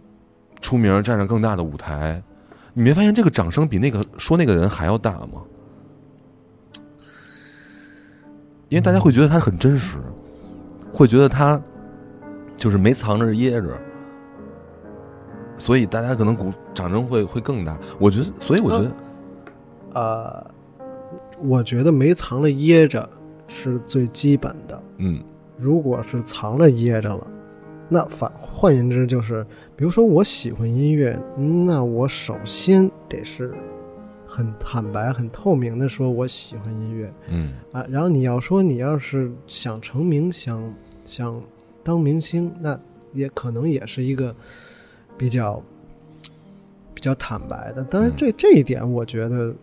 [0.62, 2.22] 出名，站上更大的舞台。
[2.74, 5.41] 你没发现这个掌声比那个说那个人还要大吗？
[8.70, 9.97] 因为大家会觉得他很真实，
[10.91, 11.60] 会觉得他
[12.58, 13.80] 就是没藏着掖着，
[15.58, 17.80] 所以大家可能鼓掌声会会更大。
[17.97, 18.91] 我觉得，所以我觉得，
[19.93, 20.51] 呃，
[21.39, 23.10] 我觉得没藏着掖着
[23.47, 24.84] 是最基本的。
[24.97, 25.24] 嗯
[25.58, 27.28] 如果是藏着掖着了，
[27.89, 33.53] 那反换言之就是，比如说我喜欢音乐，那我首先得是
[34.25, 37.85] 很坦白、很透明的说我喜欢音乐嗯啊。
[37.89, 40.73] 然后你要说你要是想成名、想
[41.05, 41.41] 想
[41.81, 42.77] 当明星，那
[43.13, 44.35] 也可能也是一个
[45.17, 45.63] 比较
[46.93, 47.83] 比较坦白的。
[47.85, 49.55] 当然这，这一点我觉得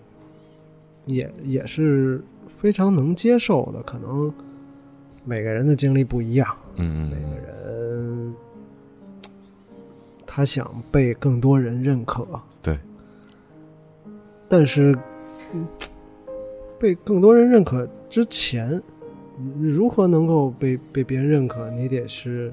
[1.05, 3.83] 也也是非常能接受的。
[3.83, 4.33] 可能
[5.27, 7.35] 每个人的经历不一样，嗯每个嗯。
[7.35, 8.35] 人
[10.27, 12.27] 他想被更多人认可，
[12.61, 12.77] 对，
[14.49, 14.97] 但是
[15.53, 15.65] 嗯
[16.79, 18.83] 被更多人认可之前，
[19.61, 21.71] 如何能够被被别人认可？
[21.71, 22.53] 你得是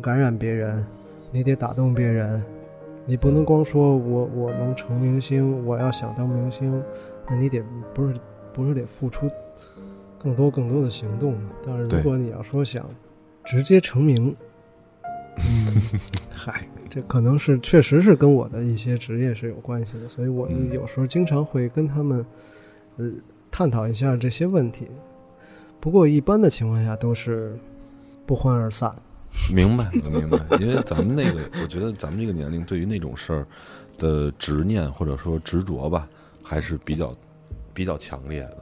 [0.00, 0.86] 感染别人，
[1.32, 2.40] 你得打动别人，
[3.04, 6.80] 你不能光说我我能成明星，我要想当明星，
[7.28, 7.60] 那你得
[7.92, 8.14] 不是
[8.52, 9.28] 不是得付出
[10.18, 11.50] 更多更多的行动吗？
[11.66, 12.88] 但是如果你要说想
[13.44, 14.34] 直接成名，
[15.36, 22.24] 嗯， 嗨，这可能是确实是跟我的一些职业是有关系的，所以我嗯有时候经常会跟他们
[22.96, 23.10] 呃
[23.50, 24.88] 探讨一下这些问题。
[25.80, 27.58] 不过一般的情况下都是
[28.24, 28.94] 不欢而散。
[29.52, 30.38] 明白，明白。
[30.60, 33.46] 因为咱们那个，我觉得咱们这个年龄对于那种事儿
[33.98, 36.06] 的执念或者说执着吧，
[36.42, 37.16] 还是比较
[37.72, 38.61] 比较强烈的，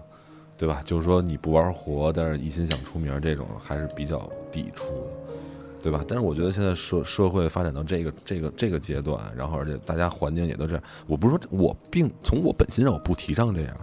[0.60, 0.82] 对吧？
[0.84, 6.04] 就是说你不玩活，但是一心想出名，这种还是比较抵触的，对吧？
[6.06, 13.74] 但是我觉得现在社社会发展到这个这个这个阶段，然后而且大家环境也都这样，我不是说我并从我本心上我不提倡这样，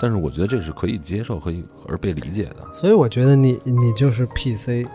[0.00, 2.72] 但是我觉得这是可以接受、可以而被理解的。
[2.72, 4.88] 所以我觉得你你就是 PC。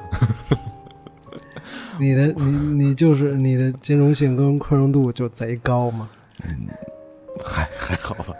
[1.99, 2.43] 你的你
[2.85, 6.09] 你就是你的兼容性跟宽容度就贼高嘛，
[7.43, 8.35] 还还好吧，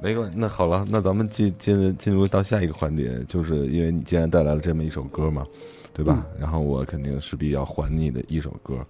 [0.00, 5.46] 没关，那好了，那咱们进进进入到下一个环节，就是因为你既然带来了这么一首歌嘛，
[5.92, 8.84] 对吧，然后我肯定是比较还你的一首歌，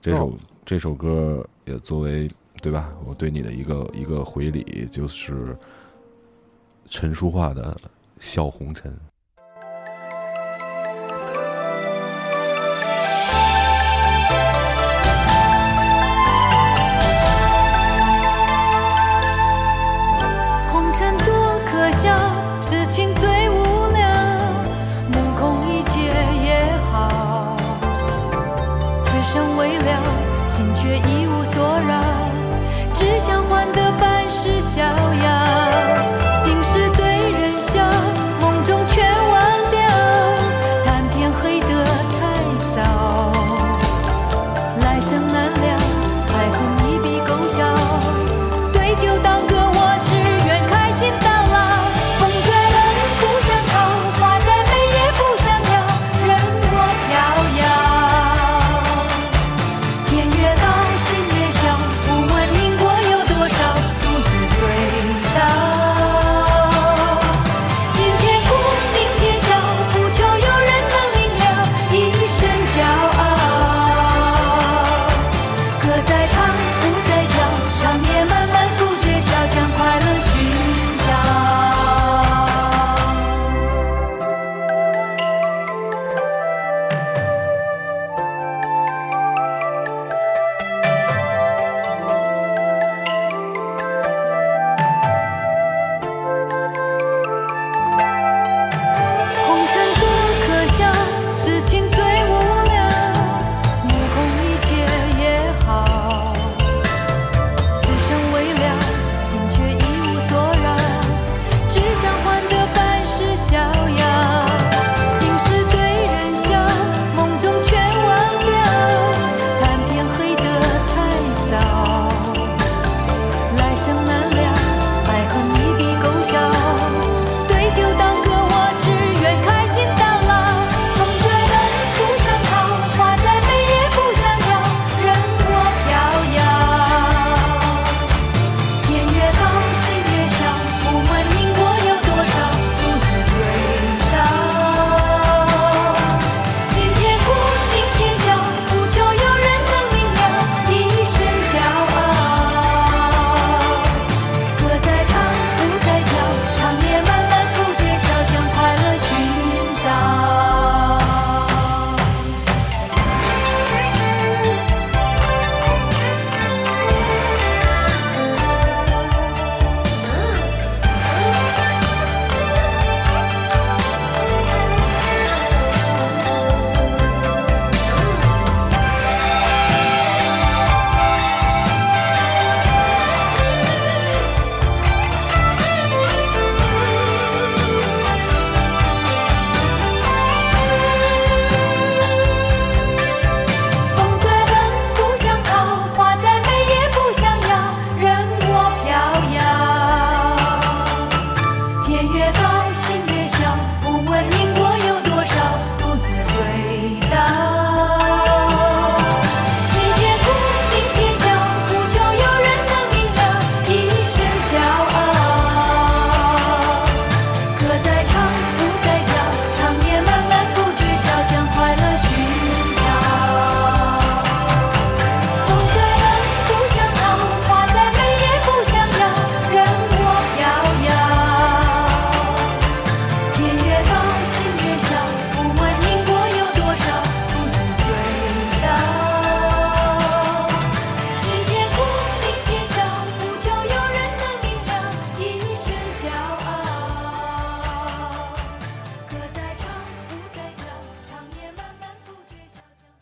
[0.00, 0.34] 这首
[0.64, 2.28] 这首歌也作为，
[2.62, 2.90] 对吧？
[3.04, 5.56] 我对你的一个一个回礼，就是
[6.88, 7.76] 陈淑桦的
[8.18, 8.94] 笑红尘。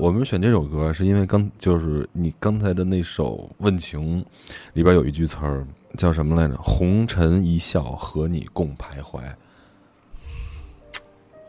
[0.08, 4.24] 我们选这首歌是因为刚就是你刚才的那首问情
[4.72, 5.66] 里边有一句词儿
[5.98, 9.20] 叫什么来着红尘一笑和你共徘徊。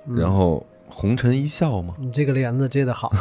[0.06, 3.14] 然后红尘一笑嘛你这个帘子接的好。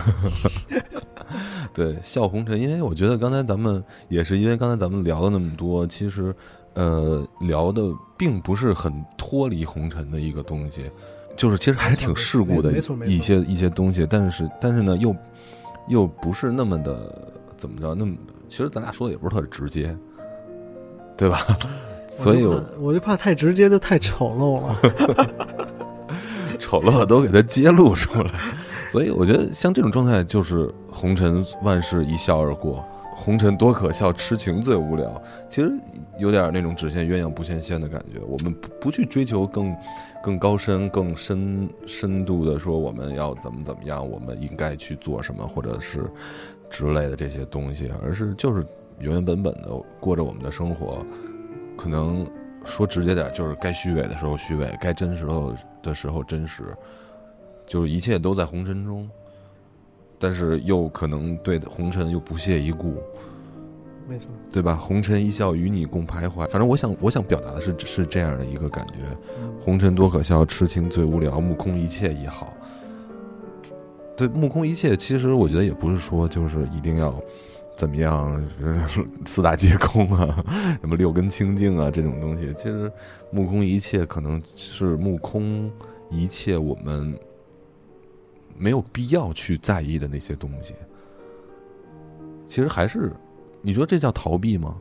[1.73, 2.61] 对笑红尘。
[2.61, 6.35] 因为我觉得刚才咱们也是因为刚才咱们聊了那么多其实
[6.75, 7.81] 呃聊的
[8.17, 10.91] 并不是很脱离红尘的一个东西。
[11.39, 12.73] 就是其实还是挺世故的
[13.07, 15.17] 一些一些东西，但是但是呢又
[15.87, 18.15] 又不是那么的怎么着，那么
[18.51, 19.97] 其实咱俩说的也不是特别直接，
[21.17, 21.39] 对吧？
[22.11, 24.77] 所以我我就怕我就怕太直接的太丑陋了。
[26.59, 28.31] 丑陋的都给他揭露出来。
[28.91, 32.85] 所以我觉得像这种状态，就是红尘万事一笑而过，
[33.19, 35.21] 红尘多可笑，痴情最无聊。
[35.49, 35.73] 其实
[36.19, 38.21] 有点那种只羡鸳鸯不羡仙的感觉。
[38.21, 39.77] 我们不不去追求更
[40.23, 46.09] 更高深、更深深度的说我们要怎么怎么样，我们应该去做什么，或者是
[46.71, 48.65] 之类的这些东西，而是就是
[49.01, 51.05] 原原本本的过着我们的生活。
[51.77, 52.25] 可能
[52.65, 56.65] 说直接点，就是该虚伪的时候虚伪，该真实的的时候真实，
[57.67, 59.11] 就是一切都在红尘中，
[60.19, 62.95] 但是又可能对红尘又不屑一顾，
[64.09, 64.75] 没错，对吧？
[64.75, 66.49] 红尘一笑，与你共徘徊。
[66.49, 68.95] 反正我想，我想表达的是是这样的一个感觉：
[69.61, 72.53] 红尘多可笑，痴情最无聊，目空一切也好。
[74.17, 77.15] 对，目空一切，其实我觉得也不是说就是一定要
[77.77, 78.85] 怎么样，呃
[79.25, 80.45] 四大皆空啊，
[80.81, 82.53] 什么六根清净啊这种东西。
[82.57, 82.91] 其实
[83.31, 85.71] 目空一切可能是目空
[86.11, 87.17] 一切我们
[88.59, 90.75] 没有必要去在意的那些东西。
[92.47, 93.13] 其实还是，
[93.63, 94.77] 你说这叫逃避吗？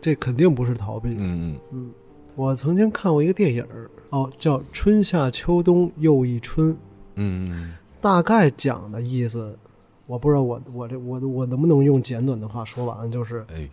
[0.00, 1.08] 这肯定不是逃避。
[1.10, 1.90] 嗯嗯嗯，
[2.34, 6.72] 我曾经看过一个电影儿，哦，叫《春夏秋冬又一春》，
[7.14, 9.58] 嗯大概讲的意思，
[10.06, 13.68] 我不知道我我这我我能不能用简短的话说完，就是哎，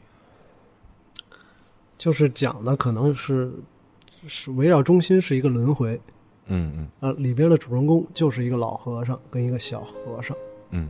[1.98, 3.54] 就是讲的可能是
[4.26, 6.00] 是围绕中心是一个轮回，
[6.48, 6.90] 嗯嗯。
[7.00, 10.36] 呃，里边的主人公就是一个老和尚跟一个小和尚，
[10.72, 10.90] 嗯。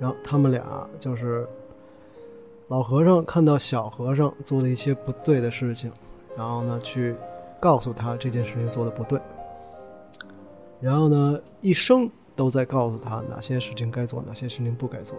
[0.00, 1.44] 然后他们俩就是
[2.68, 5.90] 老和尚看到小和尚做的一些不对的事情，
[6.36, 7.16] 然后呢去
[7.58, 9.18] 告诉他这件事情做的不对，
[10.80, 15.18] 然后呢一生都在告诉他哪些事情该做，哪些事情不该做，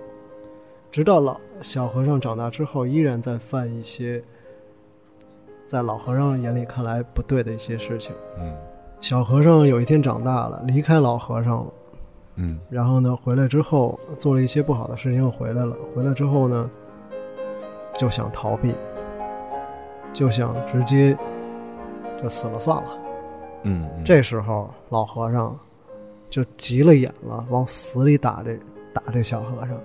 [0.90, 4.24] 直到老小和尚长大之后，依然在犯一些
[5.66, 8.16] 在老和尚眼里看来不对的一些事情。
[8.38, 8.56] 嗯
[9.02, 11.74] 小和尚有一天长大了，离开老和尚了。
[12.36, 15.76] 嗯然后呢，回来之后做了一些不好的事情，又回来了。
[15.94, 16.70] 回来之后呢，
[17.94, 18.74] 就想逃避，
[20.14, 21.18] 就想直接
[22.22, 22.90] 就死了算了。
[23.64, 25.58] 嗯嗯，这时候老和尚
[26.30, 28.58] 就急了眼了，往死里打这
[28.94, 29.78] 打这小和尚，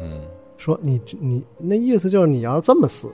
[0.00, 0.22] 嗯
[0.56, 3.10] 说你你那意思就是你要是这么死，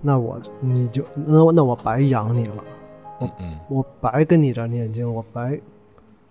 [0.00, 2.64] 那我你就那那我白养你了。
[3.20, 3.58] 嗯嗯。
[3.68, 5.58] 我白跟你这儿念经，我白，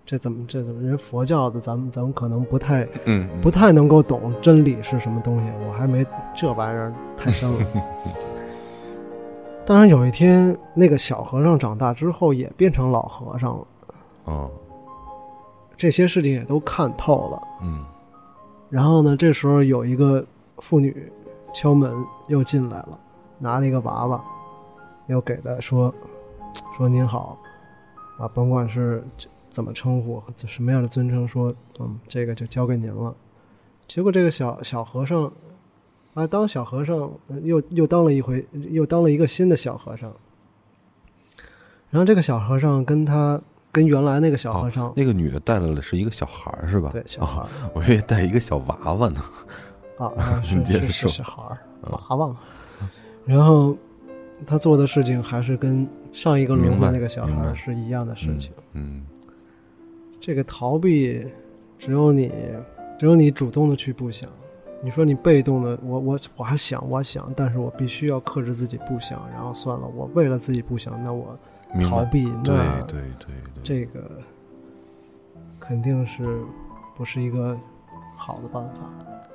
[0.04, 7.58] 这怎么这怎么人佛教的，咱们咱们可能不太嗯不太能够懂真理是什么东西，我还没这玩意儿太深了。
[9.66, 13.66] 当然有一天，那个小和尚长大之后也变成老和尚了，
[14.24, 14.50] 哦。
[15.76, 17.42] 这些事情也都看透了。
[17.62, 17.84] 嗯。
[18.68, 20.24] 然后呢，这时候有一个
[20.58, 21.10] 妇女
[21.54, 21.92] 敲门
[22.26, 22.98] 又进来了，
[23.38, 24.20] 拿了一个娃娃，
[25.06, 25.94] 又给他说
[26.76, 27.38] 说您好，
[28.18, 29.04] 啊，甭管是
[29.48, 33.14] 怎么称呼，什么样的尊称，说嗯，这个就交给您了。
[33.86, 35.30] 结果这个小小和尚
[36.14, 40.12] 啊，当小和尚呃又又当了一回，又当了一个新的小和尚。
[41.90, 43.40] 然后这个小和尚跟他
[43.72, 46.90] 跟原来那个小和尚，那个女的带来的是一个小孩儿是吧？
[46.92, 49.20] 对小孩儿、哦，我以为带一个小娃娃呢。
[49.98, 52.38] 啊，啊 是是是小孩儿啊娃娃嘛。
[53.26, 53.76] 然后
[54.46, 58.52] 他做的事情还是跟上一个轮明白回那个小孩是一样的事情。
[58.72, 59.02] 嗯
[60.20, 61.26] 这个逃避，
[61.78, 62.30] 只有你，
[62.98, 64.28] 只有你主动的去不想。
[64.82, 71.38] 你说你被动的，我我我还想，我还想，但是我必须要克制自己不想，然后算了，我为了自己不想，那我
[71.80, 74.10] 逃避，对那对对对，这个
[75.58, 76.22] 肯定是
[76.96, 77.58] 不是一个
[78.16, 78.80] 好的办法。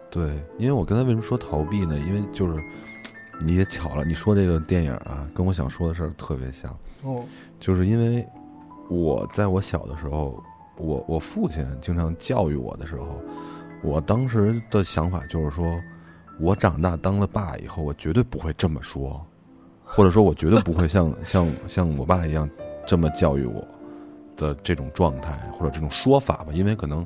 [0.10, 1.98] 对，因为我刚才为什么说逃避呢？
[1.98, 2.64] 因为就是
[3.40, 6.72] 你也巧了，你说这个电影啊，跟我想说的事儿特别像，
[7.04, 7.24] 哦，
[7.60, 8.26] 就是因为
[8.90, 10.42] 我在我小的时候，
[10.78, 13.22] 我我父亲经常教育我的时候，
[13.82, 15.80] 我当时的想法就是说，
[16.40, 19.24] 我长大当了爸以后，我绝对不会这么说，
[19.84, 22.50] 或者说，我绝对不会像像像我爸一样
[22.86, 23.66] 这么教育我
[24.38, 27.06] 的这种状态或者这种说法吧，因为可能。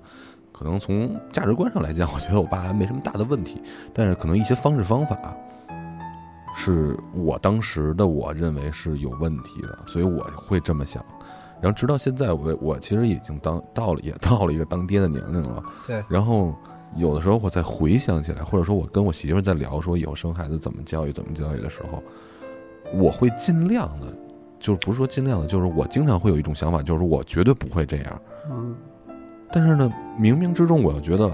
[0.51, 3.61] 可能从价值观上来讲，我觉得我爸还没什么大的问题，
[3.93, 5.17] 但是可能一些方式方法，
[6.59, 11.03] 是我当时的我认为是有问题的，所以我会这么想。
[11.61, 15.63] 然后直到现在，我我其实已经当到了也到了一个当爹的年龄了。
[15.87, 16.53] 对，然后
[16.97, 22.03] 有的时候我再回想起来，或者说我跟我媳妇儿在聊说以后生孩子怎么教育怎么教育的时候，
[22.93, 24.13] 我会尽量的，
[24.59, 28.21] 就是不是说尽量的，就是我经常会有一种想法，就是我绝对不会这样。
[28.49, 28.75] 嗯，
[29.51, 31.29] 但是呢，冥冥之中我又觉得，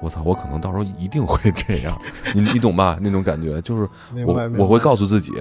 [0.00, 1.96] 我操，我可能到时候一定会这样，
[2.34, 2.98] 你你懂吧？
[3.00, 3.88] 那种感觉就是
[4.26, 4.50] 我。
[4.58, 5.32] 我会告诉自己，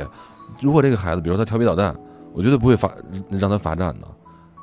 [0.62, 1.96] 如果这个孩子，比如他调皮捣蛋，
[2.34, 2.92] 我绝对不会罚
[3.30, 4.08] 让他罚站的。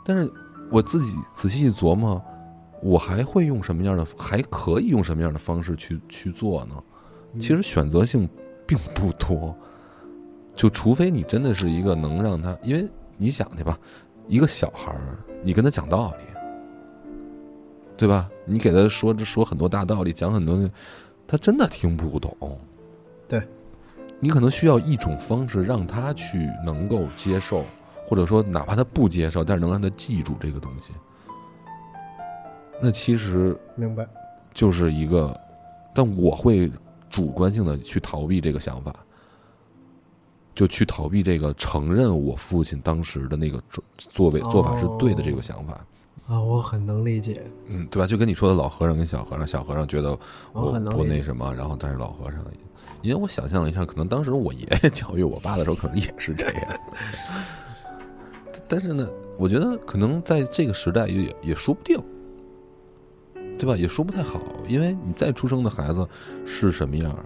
[0.04, 0.30] 但是
[0.70, 2.20] 我自己仔细一琢磨，
[2.82, 6.74] 我还会用什么样的，还可以用什么样的方式去去做呢？
[7.40, 8.28] 其实选择性
[8.66, 9.56] 并不多，
[10.54, 13.78] 就除非你真的是一个能让他，因为你想去吧，
[14.28, 16.24] 一个小孩儿，你跟他讲道理，
[17.96, 18.28] 对吧？
[18.44, 20.70] 你给他说说很多大道理，讲很多，
[21.26, 22.58] 他真的听不懂。
[23.28, 23.42] 对，
[24.20, 27.64] 你可能需要一种方式让他去能够接受，
[28.06, 30.92] 或者说哪怕他不接受，但是能让他记住这个东西。
[32.82, 34.06] 那其实明白。
[34.52, 35.38] 就是一个，
[35.94, 36.70] 但我会
[37.08, 38.94] 主观性的去逃避这个想法，
[40.54, 45.84] 就去逃避这个承认我父亲当时的那个做作为做法是对的这个想法，
[46.26, 47.42] 啊，我很能理解。
[47.66, 48.06] 嗯，对吧？
[48.06, 50.10] 就跟你说的老和尚跟小和尚，小和尚觉得
[50.52, 52.40] 我我不那什么，然后但是老和尚，
[53.02, 56.80] 因为我想象了一下，可能当时我爷爷教育我爸的时候，可能也是这样，
[58.68, 61.98] 但是呢，我觉得可能在这个时代也也也说不定。
[63.56, 63.76] 对吧？
[63.76, 66.06] 也说不太好，因为你再出生的孩子
[66.44, 67.16] 是什么样，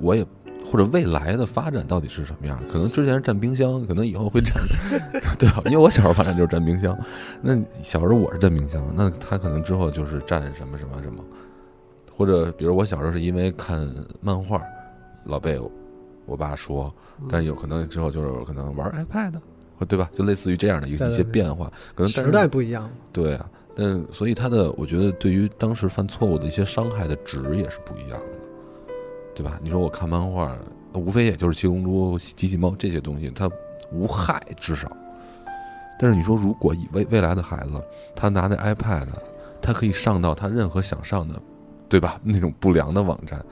[0.00, 0.26] 我也
[0.64, 4.54] 或者未来的发展到底是什么样，可能之前是占冰箱，可能以后会占，
[5.38, 5.62] 对吧？
[5.66, 6.96] 因为我小时候发展就是占冰箱，
[7.40, 11.22] 那小时候我是占冰箱，那他可能之后就是占什么什么什么，
[12.16, 13.88] 或者比如我小时候是因为看
[14.20, 14.62] 漫画，
[15.24, 15.70] 老被我
[16.26, 16.92] 我爸说，
[17.28, 19.34] 但有可能之后就是可能玩 iPad，
[19.78, 20.08] 或对吧？
[20.12, 28.31] 就类似于这样的一一些变化，可能时代不一样，对啊，但所以他的，我觉得对于当时犯错误的一些伤害的值也是不一样的，
[29.34, 29.58] 对吧？
[29.62, 30.56] 你说我看漫画，
[30.94, 33.50] 无非也就是七龙珠、机器猫这些东西，它
[33.90, 34.90] 无害至少。
[35.98, 37.70] 但是你说，如果以未未来的孩子，
[38.14, 39.06] 他拿那 iPad，
[39.60, 41.40] 他可以上到他任何想上的，
[41.88, 42.18] 对吧？
[42.24, 43.44] 那种不良的网站，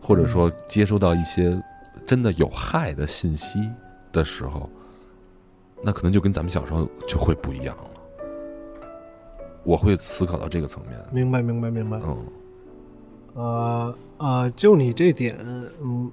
[0.00, 1.62] 或者说接收到一些
[2.06, 3.70] 真的有害的信息
[4.10, 4.68] 的时候，
[5.82, 7.84] 那可能就跟咱们小时候就会不一样了。
[9.64, 12.00] 我会思考到这个层面，明白，明白，明白。
[12.04, 12.26] 嗯
[13.34, 15.36] 呃呃，就你这点，
[15.82, 16.08] 嗯，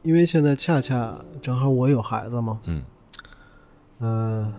[0.00, 2.82] 因为现在恰恰正好我有孩子嘛，嗯。
[3.98, 4.50] 呃，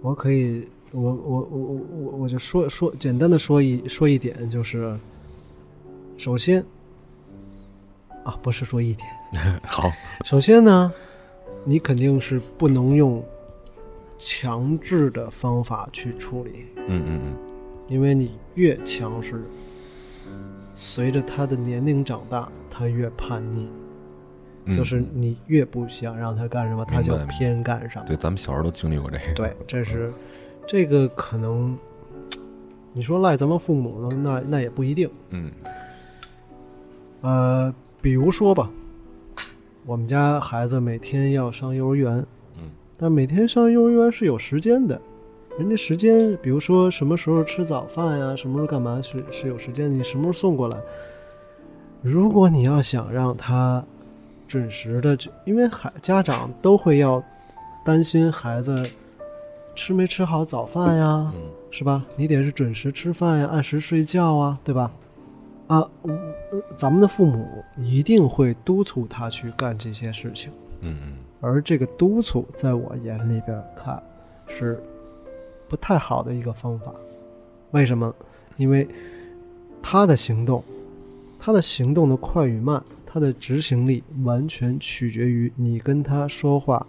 [0.00, 4.96] 我可以，我我我我我我就说说简单的说一说一点，就是
[6.16, 6.64] 首先
[8.22, 9.10] 啊，不是说一点，
[9.66, 9.90] 好，
[10.24, 10.92] 首先呢，
[11.64, 13.20] 你肯定是不能用
[14.16, 17.36] 强制的方法去处理，嗯嗯嗯，
[17.88, 19.42] 因为你越强势，
[20.74, 23.68] 随着他的年龄长大，他越叛逆，
[24.64, 24.76] 嗯。
[24.76, 28.04] 就是你越不想让他干什么，他就偏干什么。
[28.04, 30.12] 对，咱们小时候都经历过这个，对，这是
[30.66, 31.78] 这个可能，
[32.92, 35.08] 你说赖咱们父母呢，那那也不一定。
[35.30, 35.50] 嗯。
[37.22, 38.68] 呃，比如说吧，
[39.86, 42.18] 我们家孩子每天要上幼儿园，
[42.58, 42.70] 嗯。
[42.98, 45.00] 但每天上幼儿园是有时间的，
[45.56, 50.76] 人家时间，比如说什么时候吃早饭呀，什么时候干嘛是是有时间，你什么时候送过来。
[52.02, 53.82] 如果你要想让他
[54.48, 57.22] 准时的去，因为孩家长都会要
[57.84, 58.84] 担心孩子
[59.76, 62.04] 吃没吃好早饭呀，嗯是吧？
[62.16, 64.90] 你得是准时吃饭呀，按时睡觉啊，对吧？
[65.68, 66.18] 啊，呃
[66.76, 67.46] 咱们的父母
[67.78, 74.02] 一定会督促他去干这些事情，嗯嗯而这个督促在我眼里边看
[74.46, 74.82] 是
[75.74, 76.92] 不太好的一个方法。
[77.72, 78.14] 为什么？
[78.56, 78.86] 因为
[79.82, 80.62] 他的行动，
[81.36, 86.86] 他的行动的快与慢，他的执行力完全取决于你跟他说话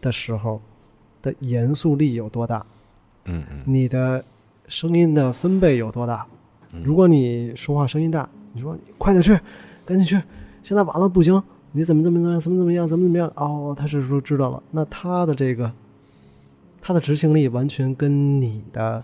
[0.00, 0.62] 的时候
[1.20, 2.64] 的严肃力有多大。
[3.26, 4.24] 嗯嗯你的
[4.66, 6.26] 声音的分贝有多大？
[6.72, 9.38] 嗯，如果你说话声音大，你说快点去，
[9.84, 10.18] 赶紧去，
[10.62, 11.42] 现在晚了不行，
[11.72, 13.30] 你怎么怎么怎么样，怎么怎么样，怎么怎么样？
[13.36, 15.70] 哦，他是说知道了，那他的这个，
[16.86, 19.02] 他的执行力完全跟你的，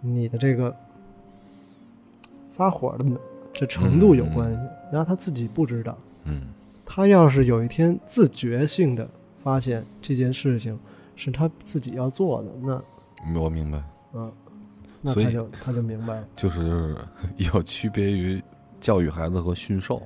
[0.00, 0.74] 你的这个
[2.56, 3.04] 发火的
[3.52, 4.58] 这程度有关系。
[4.90, 5.94] 然后他自己不知道，
[6.24, 6.44] 嗯
[6.86, 9.06] 他要是有一天自觉性的
[9.44, 10.78] 发现这件事情
[11.16, 12.82] 是他自己要做的，那
[13.26, 13.82] 嗯，我明白，
[14.14, 14.32] 嗯，
[15.02, 16.26] 那他就他就明白了。
[16.34, 16.96] 就是
[17.36, 18.42] 有区别于
[18.80, 20.00] 教育孩子和驯兽，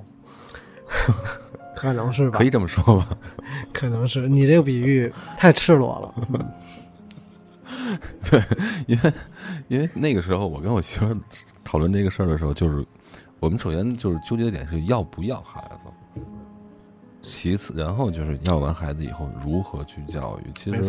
[1.82, 3.08] 可能是吧，可以这么说吧？
[3.74, 6.14] 可能是你这个比喻太赤裸了。
[8.30, 8.40] 对
[8.86, 9.12] 因为
[9.66, 11.12] 因为那个时候我跟我媳妇
[11.64, 12.86] 讨论这个事儿的时候，就是
[13.40, 16.20] 我们首先就是纠结的点是要不要孩子，
[17.20, 20.52] 其次然后就是要完孩子以后如何去教育。
[20.54, 20.88] 其实，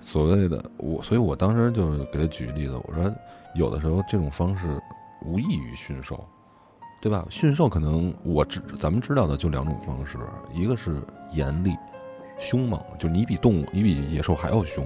[0.00, 3.12] 所谓的我，所以我当时就是给他举例子，我说
[3.56, 4.80] 有的时候这种方式
[5.22, 6.24] 无异于驯兽，
[7.00, 7.26] 对吧？
[7.30, 10.18] 驯兽可能我知咱们知道的就两种方式，
[10.52, 11.74] 一个是严厉、
[12.38, 14.84] 凶猛，就你比动物，你比野兽还要凶，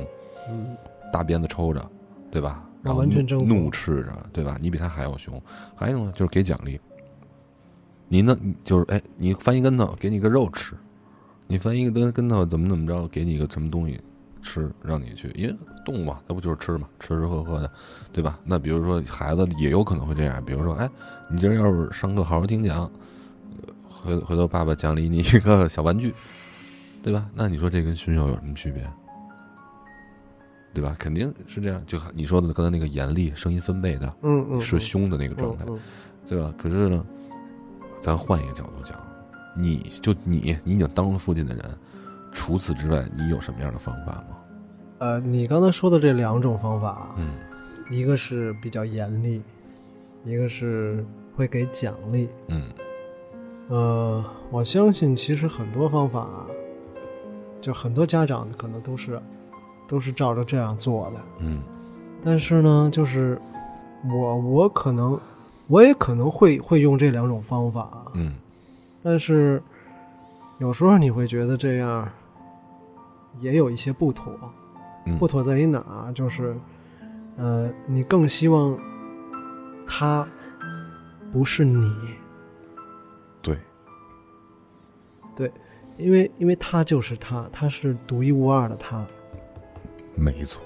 [0.48, 0.76] 嗯，
[1.12, 1.90] 大鞭子抽着，
[2.30, 2.64] 对吧？
[2.82, 4.56] 然后怒完全怒斥着，对吧？
[4.60, 5.40] 你比他还要凶。
[5.74, 6.80] 还有一种呢，就是给奖励。
[8.08, 10.74] 你呢，就是哎，你翻一跟头，给你个肉吃；
[11.48, 14.00] 你翻一个跟跟头，怎么怎么着，给你个什么东西
[14.44, 15.32] 吃，让你去。
[15.34, 17.70] 因为动物嘛，它不就是吃嘛，吃吃喝喝的，
[18.12, 18.38] 对吧？
[18.44, 20.88] 那比如说孩子也有可能会这样，比如说，哎，
[21.28, 26.14] 你今儿要是上课好好听讲，呃回回头爸爸奖励你一个小玩具，
[27.02, 27.28] 对吧？
[27.34, 28.88] 那你说这跟驯兽有什么区别？
[30.72, 30.94] 对吧？
[30.98, 31.80] 肯定是这样。
[31.86, 35.78] 就你说的刚才那个严厉、声音分贝的，嗯嗯，是凶的那个状态，嗯
[36.26, 36.52] 对吧？
[36.58, 37.04] 可是呢，
[38.00, 38.98] 咱换一个角度讲，
[39.54, 41.78] 你就你，你已经当了父亲的人，
[42.34, 44.36] 除此之外，你有什么样的方法吗？
[44.98, 47.30] 呃，你刚才说的这两种方法，嗯
[47.90, 49.42] 一个是比较严厉，
[50.24, 51.04] 一个是
[51.34, 52.28] 会给奖励。
[52.48, 52.70] 嗯
[53.68, 56.28] 呃，我相信其实很多方法，
[57.60, 59.20] 就很多家长可能都是
[59.86, 61.20] 都是照着这样做的。
[61.38, 61.62] 嗯
[62.22, 63.40] 但是呢，就是
[64.10, 65.18] 我我可能
[65.66, 68.34] 我也可能会会用这两种方法，嗯
[69.02, 69.62] 但是
[70.58, 72.08] 有时候你会觉得这样
[73.38, 74.32] 也有一些不妥。
[75.06, 76.12] 嗯，不妥在于哪儿？
[76.12, 76.56] 就是
[77.36, 78.78] 呃，你更希望
[79.86, 80.26] 他
[81.30, 81.92] 不是你，
[83.42, 83.58] 对，
[85.36, 85.52] 对
[85.98, 89.04] 因为因为他就是他，他是独一无二的他。
[90.14, 90.62] 没错，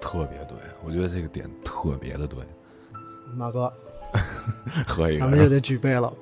[0.00, 2.40] 特别对，我觉得这个点特别的对，
[3.34, 3.72] 马哥，
[4.86, 6.12] 喝一个，咱们就得举杯了。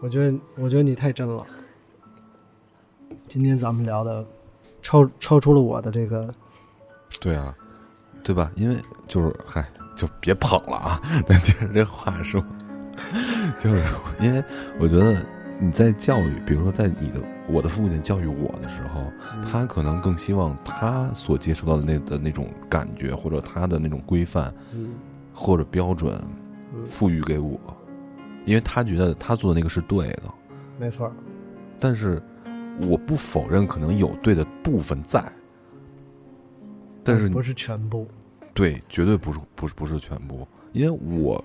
[0.00, 1.46] 我觉得，我觉得你太真了。
[3.28, 4.24] 今天咱们聊的
[4.82, 6.32] 超超出了我的这个，
[7.20, 7.54] 对啊，
[8.22, 8.50] 对吧？
[8.54, 8.76] 因为
[9.08, 9.66] 就是嗨，
[9.96, 11.00] 就别捧了啊！
[11.26, 12.44] 咱接着这话说，
[13.58, 13.84] 就是
[14.20, 14.42] 因为
[14.78, 15.20] 我觉得
[15.58, 19.02] 你在教育，比如说在你的我的父亲教育我的时候，
[19.42, 24.90] 他可能更希望他所接触到的那的那种感觉，或者他的那种规范嗯。
[25.38, 26.18] 或者标准
[26.74, 27.60] 嗯，赋予给我，
[28.46, 30.22] 因为他觉得他做的那个是对的，
[30.78, 31.12] 没错，
[31.78, 32.22] 但是
[32.80, 35.32] 我不否认可能有对的部分在，
[37.02, 38.06] 但是不是全部。
[38.52, 41.44] 对，绝对不是不是不是全部，因为我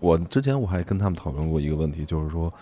[0.00, 2.52] 我之前我还跟他们讨论过一个问题，就是说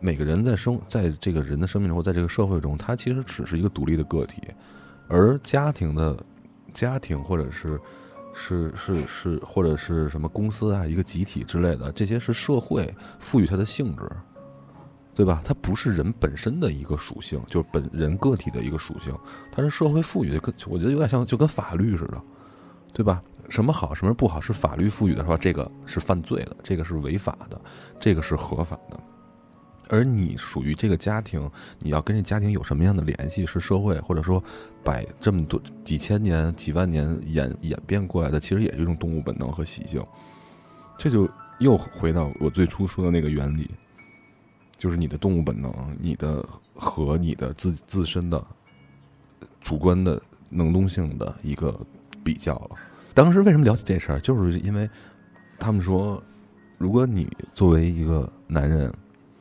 [0.00, 4.42] 每个人在生在这个人的生命中，在这个社会中，他其实只是一个独立的个体，
[5.08, 6.16] 而家庭的
[6.72, 7.78] 家庭或者是
[8.32, 14.10] 是是是或者是什么公司啊，一个集体之类的，这些是社会赋予它的性质。
[15.14, 15.40] 对吧？
[15.44, 19.14] 它不是人本身的一个属性，就是本人个体的一个属性，
[19.52, 22.20] 它是社会赋予的，跟我觉得有点像，就跟法律似的，
[22.92, 23.22] 对吧？
[23.48, 27.60] 什么好，什么不好，是法律赋予的，说这个是犯罪的，这个是违法的，
[28.00, 28.98] 这个是合法的。
[29.90, 31.48] 而你属于这个家庭，
[31.80, 34.42] 你要跟这家庭有什么样的联系，是社会或者说
[34.82, 40.02] 百这么多几千年、几万年演演变过来的，其实也是一种动物本能和习性。
[40.96, 43.70] 这就又回到我最初说的那个原理，
[44.84, 48.46] 就是你的动物本能，你的和你的自自身的
[49.62, 50.20] 主观的
[50.50, 51.74] 能动性的一个
[52.22, 52.76] 比较了。
[53.14, 54.86] 当时为什么聊起这事儿，就是因为
[55.58, 56.22] 他们说，
[56.76, 58.92] 如果你作为一个男人，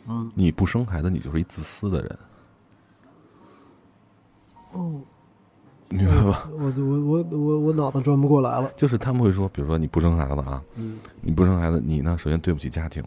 [0.07, 2.17] 嗯，你不生孩子，你就是一自私的人，
[4.71, 5.01] 哦，
[5.89, 6.47] 明白吧？
[6.53, 8.71] 我我我我我脑子转不过来了。
[8.77, 13.03] 就是他们会说，比如说你不生孩子啊，嗯你不生孩子，你呢，首先对不起家庭，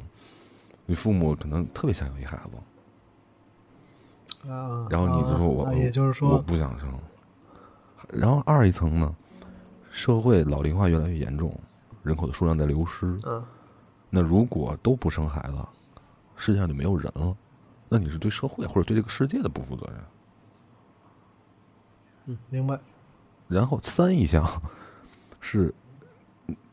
[0.87, 2.41] 你父母可能特别想要一孩
[4.37, 6.89] 子，啊，然后你就说我啊也就是我，不想生。
[8.09, 9.15] 然后二一层呢，
[9.91, 11.53] 社会老龄化越来越严重，
[12.05, 13.19] 人口的数量在流失。
[13.25, 13.45] 嗯，
[14.09, 15.59] 那如果都不生孩子，
[16.37, 17.37] 世界上就没有人了，
[17.89, 20.05] 那你是对社会或者对这个世界的不负责任。
[22.27, 22.79] 嗯，明白。
[23.49, 24.45] 然后三一项
[25.41, 25.75] 是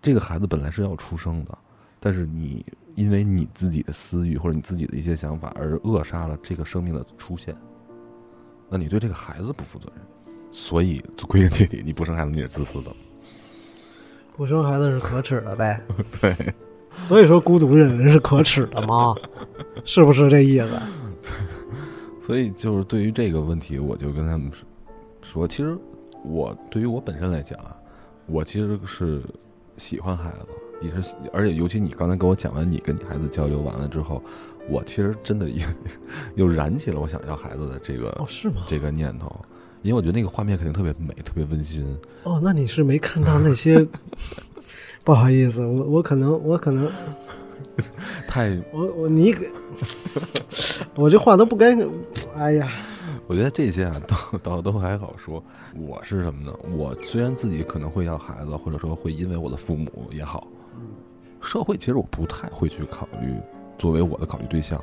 [0.01, 1.57] 这个孩子本来是要出生的，
[1.99, 2.63] 但是你
[2.95, 7.55] 因为你自己的私欲或者你自己的一些想法而扼杀了这个生命的出现，
[8.69, 10.03] 那你对这个孩子不负责任。
[10.51, 12.91] 所以归根结底，你不生孩子你是自私的。
[14.35, 15.81] 不生孩子是可耻的呗。
[16.21, 16.35] 对，
[16.99, 19.15] 所以说孤独的人是可耻的吗？
[19.83, 20.79] 是不是这意思？
[22.21, 24.51] 所以就是对于这个问题，我就跟他们
[25.23, 25.75] 说，其实
[26.23, 27.75] 我对于我本身来讲啊，
[28.27, 29.23] 我其实是
[29.77, 30.47] 喜欢孩子，
[30.83, 34.21] 也是，而且尤其你刚才跟我讲完你跟你孩子交流完了之后，
[34.69, 35.65] 我其实真的又
[36.35, 38.63] 又燃起了我想要孩子的这个哦，是吗？
[38.67, 39.33] 这个念头，
[39.81, 41.85] 因为我觉得那个画面肯定特别美，特别温馨。
[42.23, 43.85] 哦，那你是没看到那些？
[45.03, 46.89] 不好意思，我我可能我可能
[48.27, 49.49] 太，我我你给，
[50.95, 51.75] 我这话都不该，
[52.35, 52.71] 哎呀，
[53.27, 55.43] 我觉得这些啊，倒倒都还好说。
[55.75, 56.57] 我是什么呢？
[56.77, 60.47] 我虽然自己可能会要孩子，或者说会因为我的父母也好，
[61.43, 63.35] 社会其实我不太会去考虑
[63.77, 64.81] 作为我的考虑对象。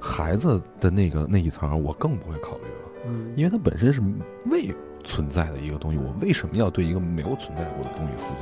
[0.00, 4.00] 孩子的那个那一层，我更不会考虑了，嗯，因为它本身是
[4.46, 8.40] 未存在的一个东西，我为什么要对一个没有存在过的东西负责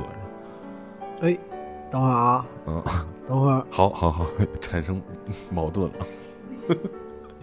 [1.19, 1.33] 任？
[1.33, 1.39] 哎，
[1.89, 2.83] 等会儿啊，嗯，
[3.25, 4.25] 等会儿，好 好好，
[4.61, 5.01] 产生
[5.51, 6.05] 矛盾了。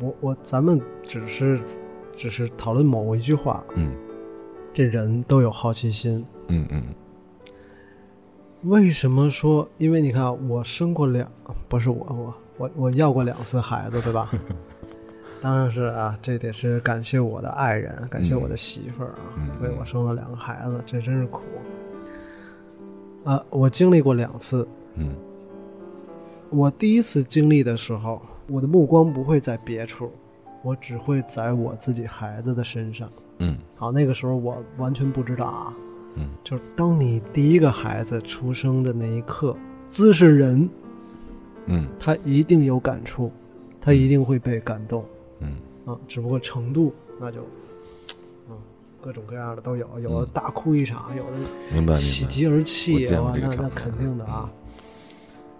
[0.01, 1.61] 我我咱们只是
[2.15, 3.93] 只是讨论某一句话，嗯
[4.73, 6.25] 这人都有好奇心。
[6.49, 6.83] 嗯嗯
[8.65, 9.69] 为什么说？
[9.79, 11.31] 因为你看啊，我生过两，
[11.69, 14.31] 不是我，我我我要过两次孩子，对吧？
[15.43, 21.45] 当然是啊，这得是感谢我的爱人，感谢我的媳妇儿啊，嗯为我生了两个孩子，这真是苦。
[23.25, 24.67] 啊，我经历过两次。
[24.97, 25.15] 嗯
[26.51, 30.11] 我第一次经历的时候，我的目光不会在别处，
[30.63, 33.11] 我只会在我自己孩子的身上。
[33.41, 35.75] 嗯好，那个时候我完全不知道啊，
[36.17, 39.57] 嗯就是当你第一个孩子出生的那一刻，
[39.87, 40.69] 姿势人
[41.67, 41.87] 嗯。
[41.99, 43.33] 他一定有感触，
[43.81, 45.05] 他一定会被感动。
[45.41, 45.57] 嗯。
[45.87, 47.41] 啊，只不过程度那就，
[48.49, 48.57] 嗯，
[49.01, 51.37] 各种各样的都有，有的大哭一场，有的
[51.73, 51.95] 明白。
[51.95, 54.51] 喜极而泣，哇，那那肯定的啊。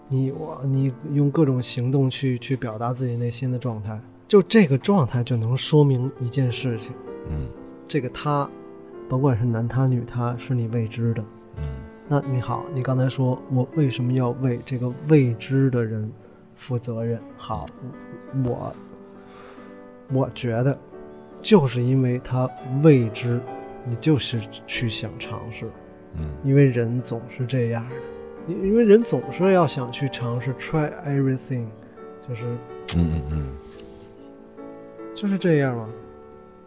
[0.07, 6.93] 你我你用各种行动去去表达自己内心的状态，就这个状态就能说明一件事情，
[7.29, 7.47] 嗯。
[7.87, 8.49] 这个他，
[9.07, 11.23] 甭管是男他女他，是你未知的。
[11.57, 11.63] 嗯
[12.07, 16.11] 那你好，你刚才说我为什么要为这个未知的人
[16.53, 17.19] 负责任？
[17.35, 17.65] 好，
[18.45, 18.75] 我
[20.13, 20.77] 我觉得
[21.41, 22.47] 就是因为他
[22.83, 23.41] 未知，
[23.83, 25.65] 你就是去想尝试，
[26.13, 27.95] 嗯因为人总是这样的，
[28.53, 31.65] 因因为人总是要想去尝试，try everything，
[32.27, 32.45] 就是
[32.95, 33.51] 嗯嗯嗯
[35.11, 35.89] 就是这样嘛。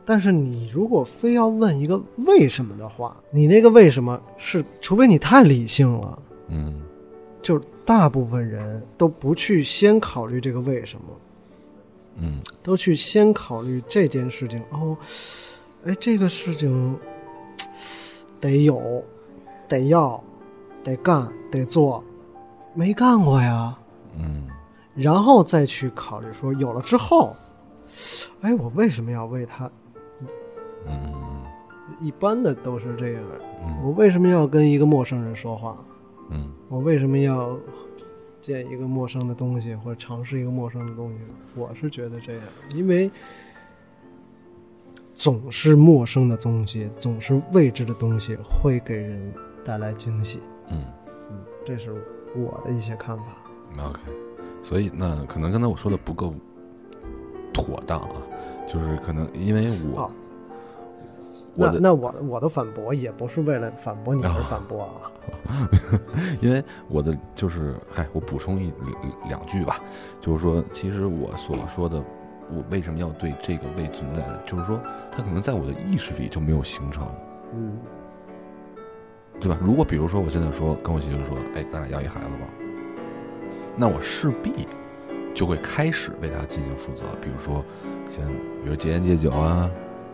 [0.08, 6.18] 但是你如果非要问一个为什么的话，你那个为什么是，除非你太理性了。
[6.48, 6.82] 嗯
[7.42, 11.04] 就是大部分人都不去先考虑这个为什么，
[12.16, 14.62] 嗯都去先考虑这件事情。
[14.70, 14.96] 哦，
[15.84, 16.98] 哎，这个事情
[18.40, 19.04] 得有，
[19.68, 20.24] 得要，
[20.82, 22.02] 得干，得做，
[22.72, 23.76] 没干过呀。
[24.18, 24.48] 嗯
[24.94, 27.36] 然后再去考虑说，有了之后，
[28.40, 29.70] 哎，我为什么要为他？
[30.86, 31.14] 嗯
[32.00, 33.22] 一般的都是这样。
[33.64, 35.76] 嗯我为什么要跟一个陌生人说话？
[36.30, 37.58] 嗯我为什么要
[38.40, 41.18] 见一个陌生的东西，或者尝试一个陌生的东西？
[41.54, 43.10] 我是觉得这样，因为
[45.14, 49.32] 总是陌生的东西，总是未知的东西，会给人
[49.64, 50.40] 带来惊喜。
[50.68, 50.84] 嗯
[51.30, 51.92] 嗯，这是
[52.36, 53.24] 我的一些看法。
[53.82, 54.00] ，OK。
[54.62, 56.34] 所以那可能刚才我说的不够
[57.52, 58.22] 妥当啊，
[58.66, 60.10] 就是可能因为我
[61.58, 65.10] 那那我我的反驳也不是为了反驳你而反驳啊。
[66.40, 68.72] 因为我的就是，嗨，我补充一
[69.28, 69.80] 两句吧，
[70.20, 72.02] 就是说，其实我所说的，
[72.50, 74.80] 我为什么要对这个未存在的，就是说，
[75.10, 77.06] 它可能在我的意识里就没有形成，
[77.52, 77.76] 嗯
[79.40, 79.56] 对吧？
[79.62, 82.46] 如果比如说我现在说跟我媳妇说，哎，咱俩要一孩子吧，
[83.76, 84.66] 那我势必
[85.34, 87.64] 就会开始为他进行负责，比如说
[88.08, 88.26] 先，
[88.64, 89.70] 比如戒烟戒酒啊，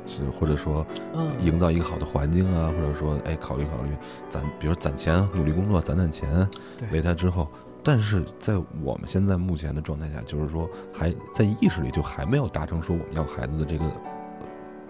[0.07, 3.91] 是或者说嗯，营造一个好的环境啊，或者说，哎，考虑考虑
[4.29, 6.49] 攒，比如攒钱，努力工作，攒攒钱，
[6.79, 7.49] 对为他之后。
[7.87, 13.85] 但是在我们现在目前的状态下，就是说还在意识里就还没有达成说我们要孩子的这个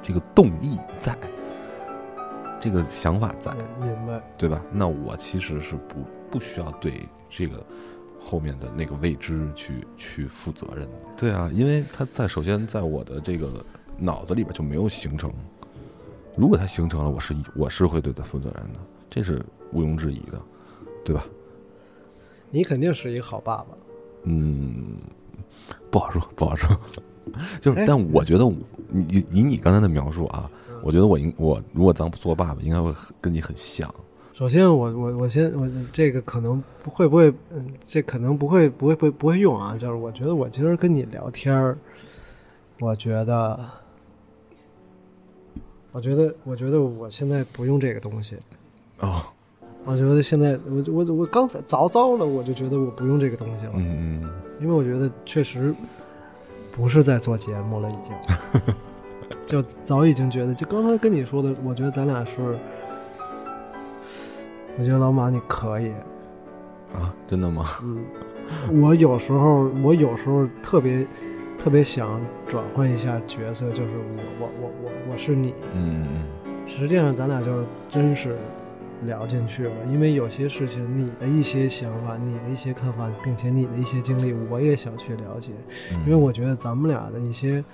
[0.01, 1.17] 这个动意在，
[2.61, 4.23] 这个想法在，明明白。
[4.39, 4.63] 对吧？
[4.71, 7.67] 那我其实是不不需要对这个
[8.21, 10.99] 后面的那个未知去去负责任的。
[11.17, 13.65] 对啊，因为他在首先在我的这个
[13.99, 15.33] 脑子里边就没有形成。
[16.37, 20.41] 如果它形成了，我是我是会对它负责任的，这是毋庸置疑的，
[21.05, 21.25] 对吧？
[22.51, 23.67] 你肯定是一个好爸爸。
[24.25, 24.97] 嗯，
[25.91, 26.77] 不好说，不好说。
[27.61, 28.55] 就是哎，但我觉得我
[28.89, 33.93] 你你以你刚才的描述啊，嗯我觉得我应我如果咱做爸爸，应该会跟你很像。
[34.33, 39.77] 首先我，我我先我这个可能不会不会，嗯，这可能不会不会不会不会用啊。
[39.79, 41.79] 就是我觉得我今儿跟你聊天儿，
[42.81, 43.59] 我觉得
[45.95, 48.37] 我觉得，我觉得我现在不用这个东西。
[48.99, 49.23] 哦，
[49.85, 54.31] 我觉得现在，我我我刚才早早了，我就觉得我不用这个东西了，嗯嗯
[54.61, 55.73] 因为我觉得确实
[56.73, 58.13] 不是在做节目了，已经，
[59.47, 62.59] 就早已经觉得，就刚才跟你说的，我觉得咱俩是，
[64.77, 65.91] 我觉得老马你可以，
[66.93, 67.67] 啊，真的吗？
[67.85, 71.07] 嗯，我有时候，我有时候特别
[71.65, 78.37] 特别想转换一下角色，就是我我我我我是你，嗯嗯实际上咱俩就真是
[79.07, 85.53] 聊进去了，因为有些事情，你的一些想法，你的一些看法，并且你的一些经历，我也想去了解，
[85.91, 87.65] 嗯，因为我觉得咱们俩的一些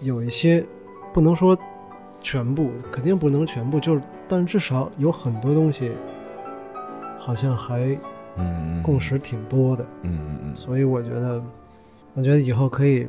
[0.00, 0.64] 有一些
[1.12, 1.54] 不能说
[2.22, 5.92] 全部，肯定不能全部，就是但至少有很多东西
[7.18, 7.80] 好像还
[8.36, 8.82] 嗯嗯。
[8.82, 11.42] 共识挺多的，嗯嗯嗯，所以我觉得，
[12.16, 13.06] 我觉得以后可以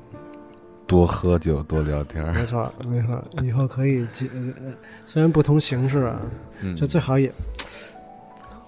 [0.86, 4.06] 多喝酒，多聊天儿，没错，没错，以后可以
[5.06, 6.22] 虽然不同形式啊，
[6.62, 7.32] 嗯就最好也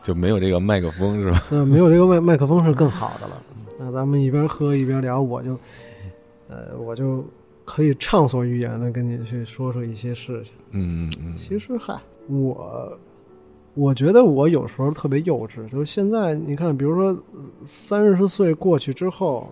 [0.02, 1.44] 就没有这个麦克风是吧？
[1.46, 3.42] 这没有这个麦麦克风是更好的了。
[3.78, 5.60] 那咱们一边喝一边聊，我就，
[6.48, 7.24] 呃，我就
[7.66, 10.54] 可以畅所欲言的跟你去说说一些事情。
[10.72, 12.98] 嗯嗯嗯，其实嗨，我
[13.76, 17.24] 我觉得我有时候特别幼稚，就是现在你看，比如说
[17.64, 19.50] 三十岁过去之后，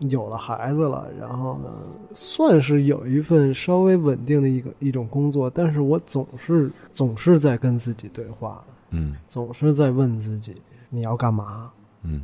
[0.00, 1.70] 有了孩子了，然后呢，
[2.12, 9.16] 算是有一份稍微稳定的一个一种工作，但是我总是总是在跟自己对话，嗯。
[9.26, 10.54] 总是在问自己
[10.90, 11.70] 你要干嘛，
[12.02, 12.22] 嗯。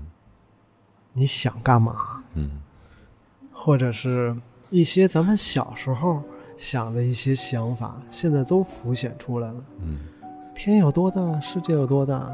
[1.15, 2.61] 你想干嘛，嗯。
[3.53, 4.37] 或者是
[4.71, 6.23] 一些咱们小时候
[6.57, 9.65] 想的一些想法，现在都浮现出来了。
[9.81, 9.99] 嗯。
[10.55, 12.31] 天有多大，世界有多大，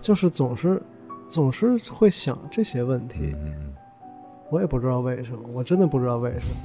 [0.00, 0.82] 就是总是
[1.28, 3.32] 总是会想这些问题。
[3.38, 3.72] 嗯
[4.50, 6.56] 我也不知道为什么，我真的不知道为什么。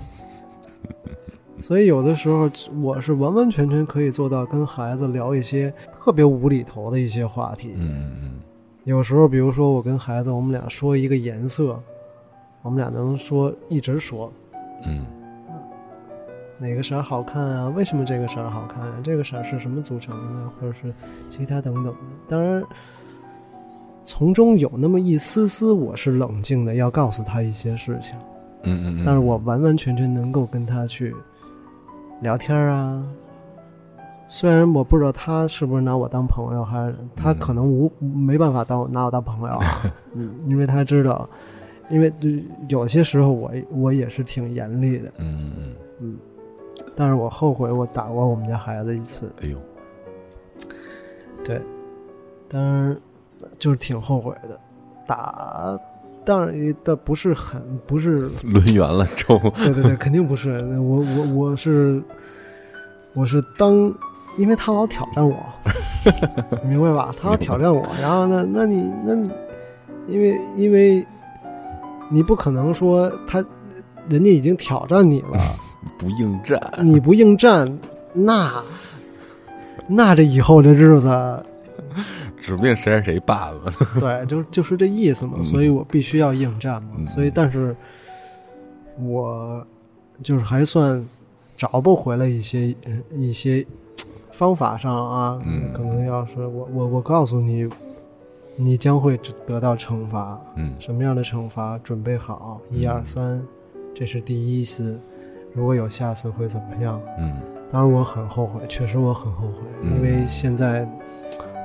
[1.60, 2.50] 所以有的时候
[2.82, 7.74] 我是完完全全可以做到跟孩子聊一些特别无厘头的一些话题。
[7.78, 8.32] 嗯嗯
[8.84, 11.80] 有时候，比如说我跟孩子，我们俩说一个颜色，
[12.64, 14.34] 我们俩能说一直说
[14.86, 15.06] 嗯
[16.58, 17.70] 哪个色儿好看啊？
[17.70, 19.00] 为什么这个色儿好看啊？
[19.04, 20.92] 这个色儿是什么组成的，或者是
[21.30, 22.00] 其他等等的。
[22.28, 22.64] 当然，
[24.04, 28.16] 从中有那么一丝丝我是冷静的，要告诉他一些事情，
[28.64, 31.16] 嗯嗯，但是我完完全全能够跟他去
[32.22, 33.04] 聊天啊。
[34.28, 39.82] 虽然我不知道他是不是拿我当朋友，还是他可能无没办法当我拿我当朋友啊，
[40.16, 41.30] 嗯，因为他知道，
[41.90, 42.12] 因为
[42.70, 46.18] 有些时候我我也是挺严厉的，嗯嗯，嗯，
[46.96, 49.58] 但是我后悔我打过我们家孩子一次，哎呦，
[51.44, 51.62] 对，
[52.48, 52.98] 当然
[53.58, 54.60] 就是挺后悔的，
[55.08, 55.78] 打
[56.24, 62.02] 当然也倒不是很不是， 抡圆了抽，对对对，肯定不是，我我我是
[63.14, 63.94] 我是当，
[64.38, 65.36] 因为他老挑战我，
[66.64, 67.14] 你明白吧？
[67.20, 69.32] 他老挑战我，然后呢，那你那你，
[70.08, 71.06] 因为因为
[72.10, 73.44] 你不可能说他
[74.08, 75.40] 人家已经挑战你了。
[75.98, 77.80] 不应战，你不应战，
[78.14, 78.64] 那
[79.88, 81.10] 那这以后这日子，
[82.42, 83.74] 指不定谁是谁爸了。
[84.00, 85.34] 对，就就是这意思嘛。
[85.38, 86.90] 嗯所以我必须要应战嘛。
[86.98, 87.76] 嗯所以，但是
[89.00, 89.66] 我
[90.24, 91.06] 就是还算
[91.56, 93.66] 找不回来一些呃一些
[94.32, 97.68] 方法上啊，嗯可能要是我我我告诉你，
[98.56, 100.40] 你将会得到惩罚。
[100.56, 101.78] 嗯什么样的惩罚？
[101.80, 103.42] 准备好，一嗯二三，
[103.94, 105.00] 这是第一次。
[105.54, 107.02] 如果有下次会怎么样？
[107.20, 107.34] 嗯
[107.70, 110.86] 当然我很后悔，确实我很后悔，嗯因为现在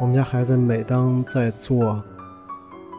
[0.01, 2.03] 我们家孩子每当在做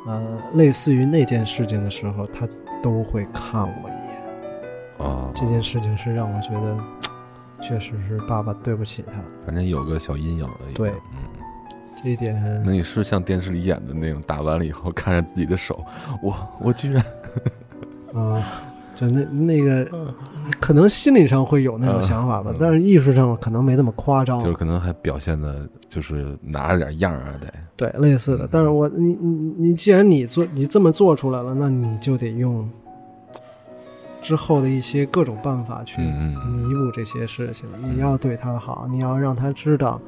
[0.08, 2.48] 呃类似于那件事情的时候，他
[2.82, 5.08] 都会看我一眼。
[5.08, 6.78] 啊，这件事情是让我觉得，
[7.62, 9.14] 确实是爸爸对不起他。
[9.46, 10.58] 反正有个小阴影了。
[10.72, 11.20] 已对嗯，
[11.96, 15.86] 这一点那你是像电视里演的那种，打完了以后看着自己的手，
[16.22, 17.04] 我我居然，
[18.16, 18.44] 啊、
[18.98, 19.88] 就那那个，
[20.60, 24.40] 可能心理上会有那种想法吧，嗯但是艺术上可能没那么夸张。
[24.40, 28.50] 就是可能还表现的，就是拿着点样儿啊，得，对，类似的。
[28.52, 32.68] 但是我你你你，既然你做你这么做出来了，那你就得用
[34.20, 37.70] 之后的一些各种办法去弥补这些事情。
[37.84, 40.02] 你要对他好，你要让他知道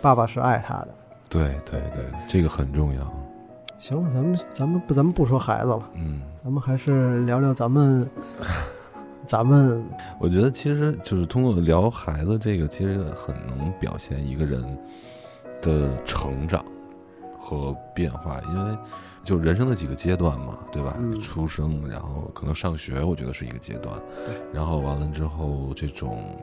[0.00, 0.88] 爸爸是爱他的。
[1.28, 3.25] 对对对，这个很重要。
[3.78, 8.08] 行了，咱们咱们不咱们不说孩子了，嗯，咱们还是聊聊咱们
[9.26, 9.84] 咱们
[10.20, 14.62] 我觉得其实就是通过聊孩子这个，其实很能表现一个人
[15.60, 16.64] 的成长
[17.38, 18.40] 和变化。
[18.48, 18.78] 因为
[19.24, 20.94] 就人生的几个阶段嘛，对吧？
[20.98, 26.36] 嗯出生，然后可能上学，我觉得是一个阶段，对，然后完了之后这种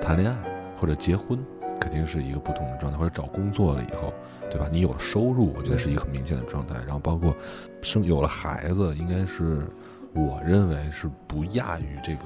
[0.00, 0.38] 谈恋爱
[0.80, 1.36] 或者结婚，
[1.80, 4.11] 肯定是一个不同的状态，或者找工作了以后，
[4.52, 4.68] 对吧？
[4.70, 7.34] 你有了收入，我觉得是一个很明显的状态，然后包括
[7.80, 9.66] 生有了孩子，应该是
[10.12, 12.22] 我认为是不亚于这个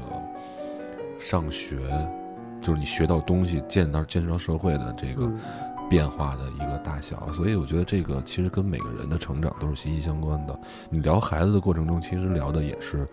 [1.20, 1.78] 上学，
[2.60, 5.24] 就是你学到东西、见到见识到社会的这个。
[5.26, 5.38] 嗯
[5.88, 10.60] 变化的一个大小，所以我觉得这个其实跟每个人的成长都是息息相关的。
[10.90, 13.06] 你聊孩子的过程中，其实聊的也是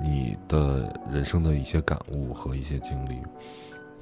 [0.00, 3.20] 你的人生的一些感悟和一些经历，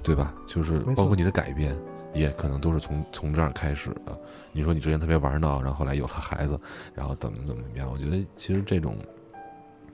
[0.02, 0.34] 对吧？
[0.46, 1.74] 就是包括你的改变，
[2.14, 4.18] 也可能都是从从这儿开始的。
[4.52, 6.58] 你说你之前特别玩闹，然后后来有了孩子，
[6.94, 7.90] 然后怎么怎么样？
[7.90, 8.96] 我觉得其实这种，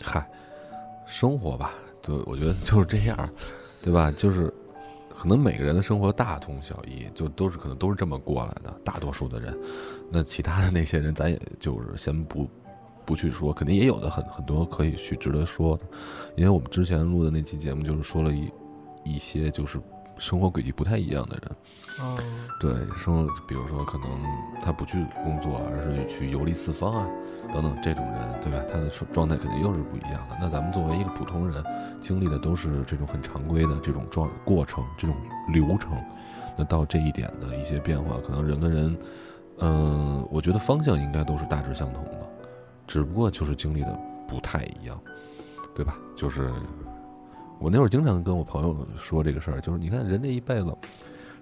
[0.02, 0.26] 嗨，
[1.06, 1.72] 生活吧，
[2.02, 3.28] 就我觉得就是这样，
[3.82, 4.12] 对吧？
[4.16, 4.52] 就是。
[5.18, 9.58] 可能每个人的生活大同小异，就都是可能都是这么过来的，大多数的人。
[10.10, 12.46] 那其他的那些人，咱也就是先不
[13.06, 15.86] 不去说，肯定也有的很很多可以去值得说的。
[16.36, 18.52] 因为我们之前录的那期节目，就是说了一
[19.06, 19.80] 一些就是
[20.18, 21.56] 生活轨迹不太一样的人，
[22.00, 22.16] 哦，
[22.58, 24.08] 对生活，比如说可能
[24.62, 27.06] 他不去工作，而是去游历四方啊，
[27.52, 28.62] 等等这种人，对吧？
[28.70, 30.36] 他的状态肯定又是不一样的。
[30.40, 31.62] 那咱们作为一个普通人，
[32.00, 35.16] 经历的都是这种很常规的这种状过程、这种
[35.52, 35.92] 流程。
[36.56, 38.98] 那到这一点的一些变化，可能人跟人，
[39.58, 42.26] 嗯、我觉得方向应该都是大致相同的，
[42.86, 44.98] 只不过就是经历的不太一样，
[45.74, 45.94] 对吧？
[46.16, 46.50] 就是
[47.58, 50.76] 我那会儿经常跟我朋友说这个事儿，就是你看人这一辈子，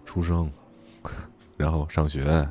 [0.05, 0.51] 出生，
[1.57, 2.49] 然后上学，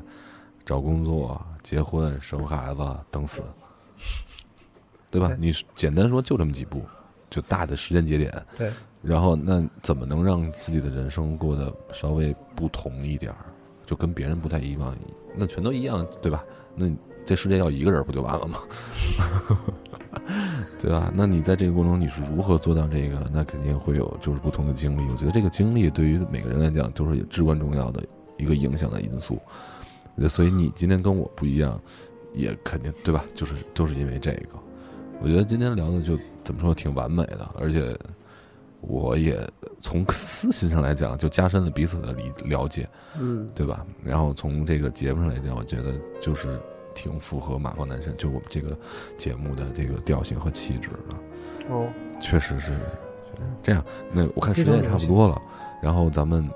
[0.64, 3.42] 找工作，结婚，生孩子，等死，
[5.10, 5.34] 对吧？
[5.38, 6.82] 你简单说就这么几步，
[7.30, 8.46] 就大的时间节点。
[8.56, 8.70] 对，
[9.02, 13.38] 然后那怎么能让自己的人生过得稍微不同一点儿，
[13.86, 14.96] 就跟别人不太一样？
[15.34, 16.44] 那全都一样，对吧？
[16.76, 16.90] 那
[17.24, 18.58] 这世界要一个人不就完了吗？
[20.80, 21.12] 对吧？
[21.14, 23.28] 那你在这个过程中你是如何做到这个？
[23.32, 25.10] 那肯定会有就是不同的经历。
[25.10, 28.02] 我觉得这个经历对于每个人来讲都是至关重要的
[28.36, 29.40] 一个影响的因素。
[30.28, 31.80] 所以你今天跟我不一样，
[32.34, 33.24] 也肯定对吧？
[33.34, 34.48] 就是都是因为这个。
[35.20, 37.96] 我觉得今天聊的就怎么说挺完美的，而且
[38.80, 39.40] 我也
[39.80, 42.86] 从私心上来讲，就加深了彼此的理了解，
[43.18, 43.86] 嗯，对吧？
[44.02, 46.60] 然后从这个节目上来讲，我觉得就是
[46.94, 48.78] 挺符合马放南山，就我们这个
[49.18, 51.16] 节目的这个调性和气质的，
[51.68, 51.88] 哦，
[52.20, 52.72] 确实是
[53.62, 53.84] 这样。
[54.12, 55.40] 那我看时间也差不多了，
[55.82, 56.48] 然后咱们，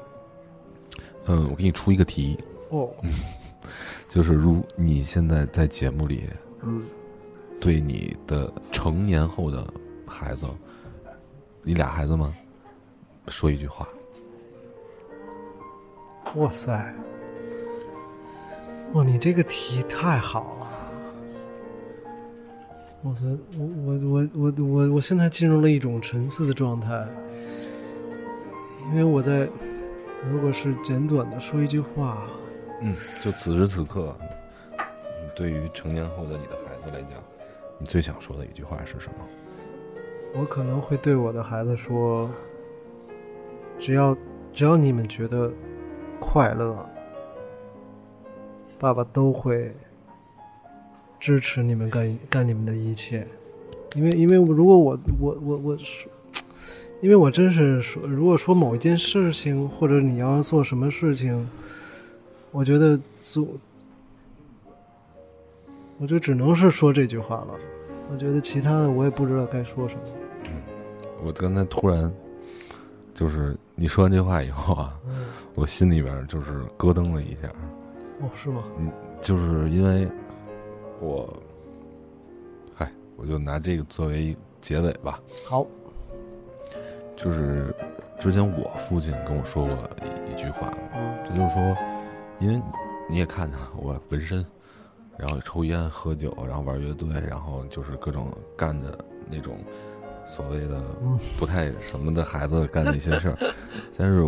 [1.27, 2.39] 嗯，我给你出一个题，
[2.71, 2.89] 哦，
[4.09, 6.31] 就是如你现在在节目里
[6.63, 6.85] 嗯，
[7.61, 9.67] 对你的成年后的
[10.07, 10.47] 孩子，
[11.63, 12.35] 你俩孩子吗？
[13.29, 13.87] 说一句话。
[16.37, 16.95] 哇塞，
[18.95, 20.67] 哇，你这个题太好了！
[23.05, 23.27] 哇塞，
[23.59, 27.07] 我我我我我我现在进入了一种沉思的状态，
[28.91, 29.49] 因为我在，
[30.29, 32.27] 如果是简短的说一句话，
[32.81, 32.93] 嗯，
[33.23, 34.17] 就此时此刻，
[34.79, 37.23] 嗯对于成年后的你的孩子来讲，
[37.79, 39.25] 你最想说的一句话是什么？
[40.35, 42.29] 我可能会对我的孩子说：
[43.79, 44.17] 只要
[44.53, 45.51] 只要你们觉得
[46.19, 46.85] 快乐，
[48.79, 49.75] 爸爸都会
[51.19, 53.27] 支持你们干干你们的一切。
[53.97, 56.13] 因为因为如果我我我我说，
[57.01, 61.49] 因为我真是说，如果说某一件事情或者你要做什么事情，
[62.53, 63.47] 我觉得做，
[65.99, 67.55] 我就只能是说这句话了。
[68.11, 70.01] 我觉得其他的我也不知道该说什么。
[71.25, 72.13] 我刚才突然，
[73.15, 77.51] 就是你说完这话以后啊，嗯，我心里边就是咯噔了一下，
[78.21, 78.65] 哦，是吗？
[78.79, 78.91] 嗯
[79.21, 80.09] 就是因为
[81.01, 81.33] 我，
[82.75, 85.21] 嗨，我就拿这个作为结尾吧。
[85.45, 85.67] 好，
[87.17, 87.75] 就是
[88.19, 89.75] 之前我父亲跟我说过
[90.29, 91.77] 一一句话，嗯他就是说，
[92.39, 92.61] 因为
[93.09, 94.45] 你也看见了我纹身，
[95.17, 98.97] 然后抽烟喝酒，然后玩乐队，然后就是各种干的
[99.29, 99.59] 那种
[100.27, 103.39] 所谓的嗯不太什么的孩子干的一些事儿。
[103.99, 104.25] 但是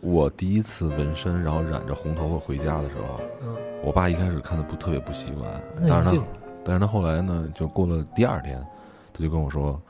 [0.00, 6.24] 我第一次纹身，然后染着红头发回家的时候，嗯，我爸一开始看的不特别不习惯，但是他
[6.64, 8.64] 但是他后来呢，就过了第二天，
[9.12, 9.80] 他就跟我说，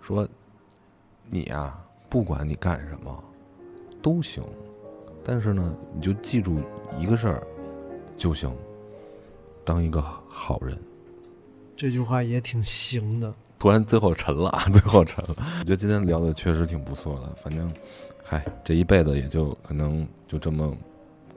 [0.00, 0.28] 说
[1.28, 1.78] 你呀、
[2.08, 3.24] 不管你干什么
[4.02, 4.42] 都行，
[5.24, 6.58] 但是呢，你就记住
[6.98, 7.42] 一个事儿
[8.16, 8.54] 就行，
[9.64, 10.78] 当一个好人。
[11.76, 13.32] 这句话也挺行的。
[13.58, 15.34] 突然最后沉了，啊，最后沉了。
[15.38, 17.70] 我觉得今天聊的确实挺不错的，反正，
[18.28, 20.76] 嗨，这一辈子也就可能就这么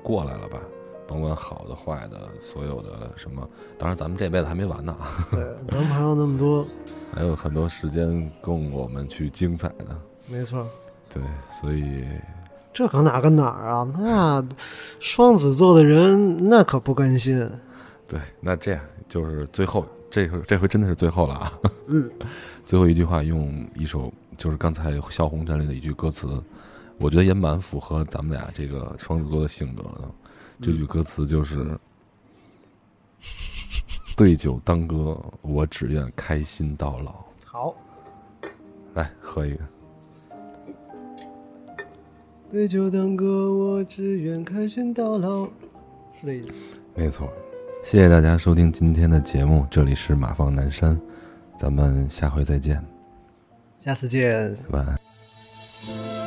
[0.01, 0.59] 过来了吧。
[1.07, 3.47] 甭管好的坏的，所有的什么，
[3.77, 4.95] 当然咱们这辈子还没完呢，
[5.31, 6.65] 对，咱们还有那么多，
[7.13, 9.85] 还有很多时间供我们去精彩的。
[10.27, 10.67] 没错。
[11.11, 11.21] 对，
[11.51, 12.03] 所以
[12.71, 13.91] 这可哪跟哪儿啊？
[13.97, 14.47] 那
[14.99, 17.49] 双子座的人那可不甘心。
[18.07, 21.53] 对，那这样就是最后这回这回真的是最后了啊！
[21.87, 22.07] 嗯，
[22.65, 26.27] 最后一句话用一首就是刚才《笑红尘》里的一句歌词，
[26.99, 30.11] 我觉得也蛮符合咱们俩这个双子座的性格的。
[30.61, 31.79] 这句歌词就是
[34.17, 37.15] ：“对酒当歌，我只愿开心到老。
[37.45, 37.73] 好，”
[38.93, 39.59] 来喝一个。
[42.51, 45.45] 对酒当歌，我只愿开心到老。
[46.19, 46.49] 是这意思。
[46.95, 47.31] 没错，
[47.81, 50.99] 谢谢大家收听今天的节目，这里是马放南山，
[51.57, 52.83] 咱们下回再见，
[53.77, 54.53] 下次见。
[54.71, 56.18] 晚安。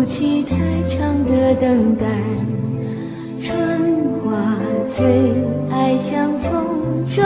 [0.00, 0.56] 不起太
[0.88, 2.06] 长的等待。
[3.38, 3.52] 春
[4.24, 4.56] 花
[4.88, 5.04] 最
[5.70, 7.22] 爱向风中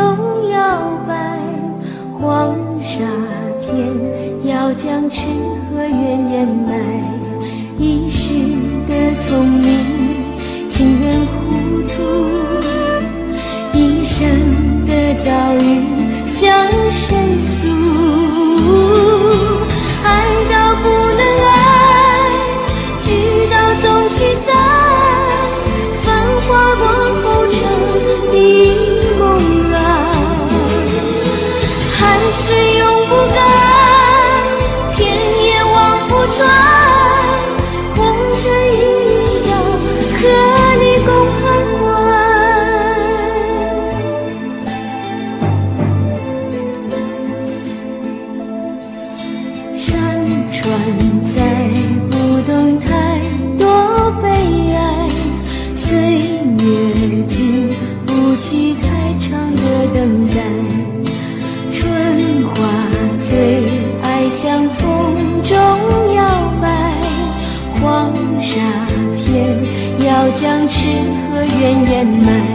[0.50, 0.58] 摇
[1.06, 1.38] 摆，
[2.18, 2.98] 黄沙
[3.60, 3.70] 片
[4.50, 5.20] 要将痴
[5.70, 6.74] 和怨掩埋。
[7.78, 8.34] 一时
[8.88, 9.78] 的聪明，
[10.68, 11.30] 情愿糊
[11.94, 11.94] 涂。
[13.72, 14.26] 一生
[14.84, 15.30] 的遭
[15.62, 15.64] 遇
[16.26, 16.50] 向
[16.90, 17.53] 谁诉
[71.82, 72.53] 掩埋。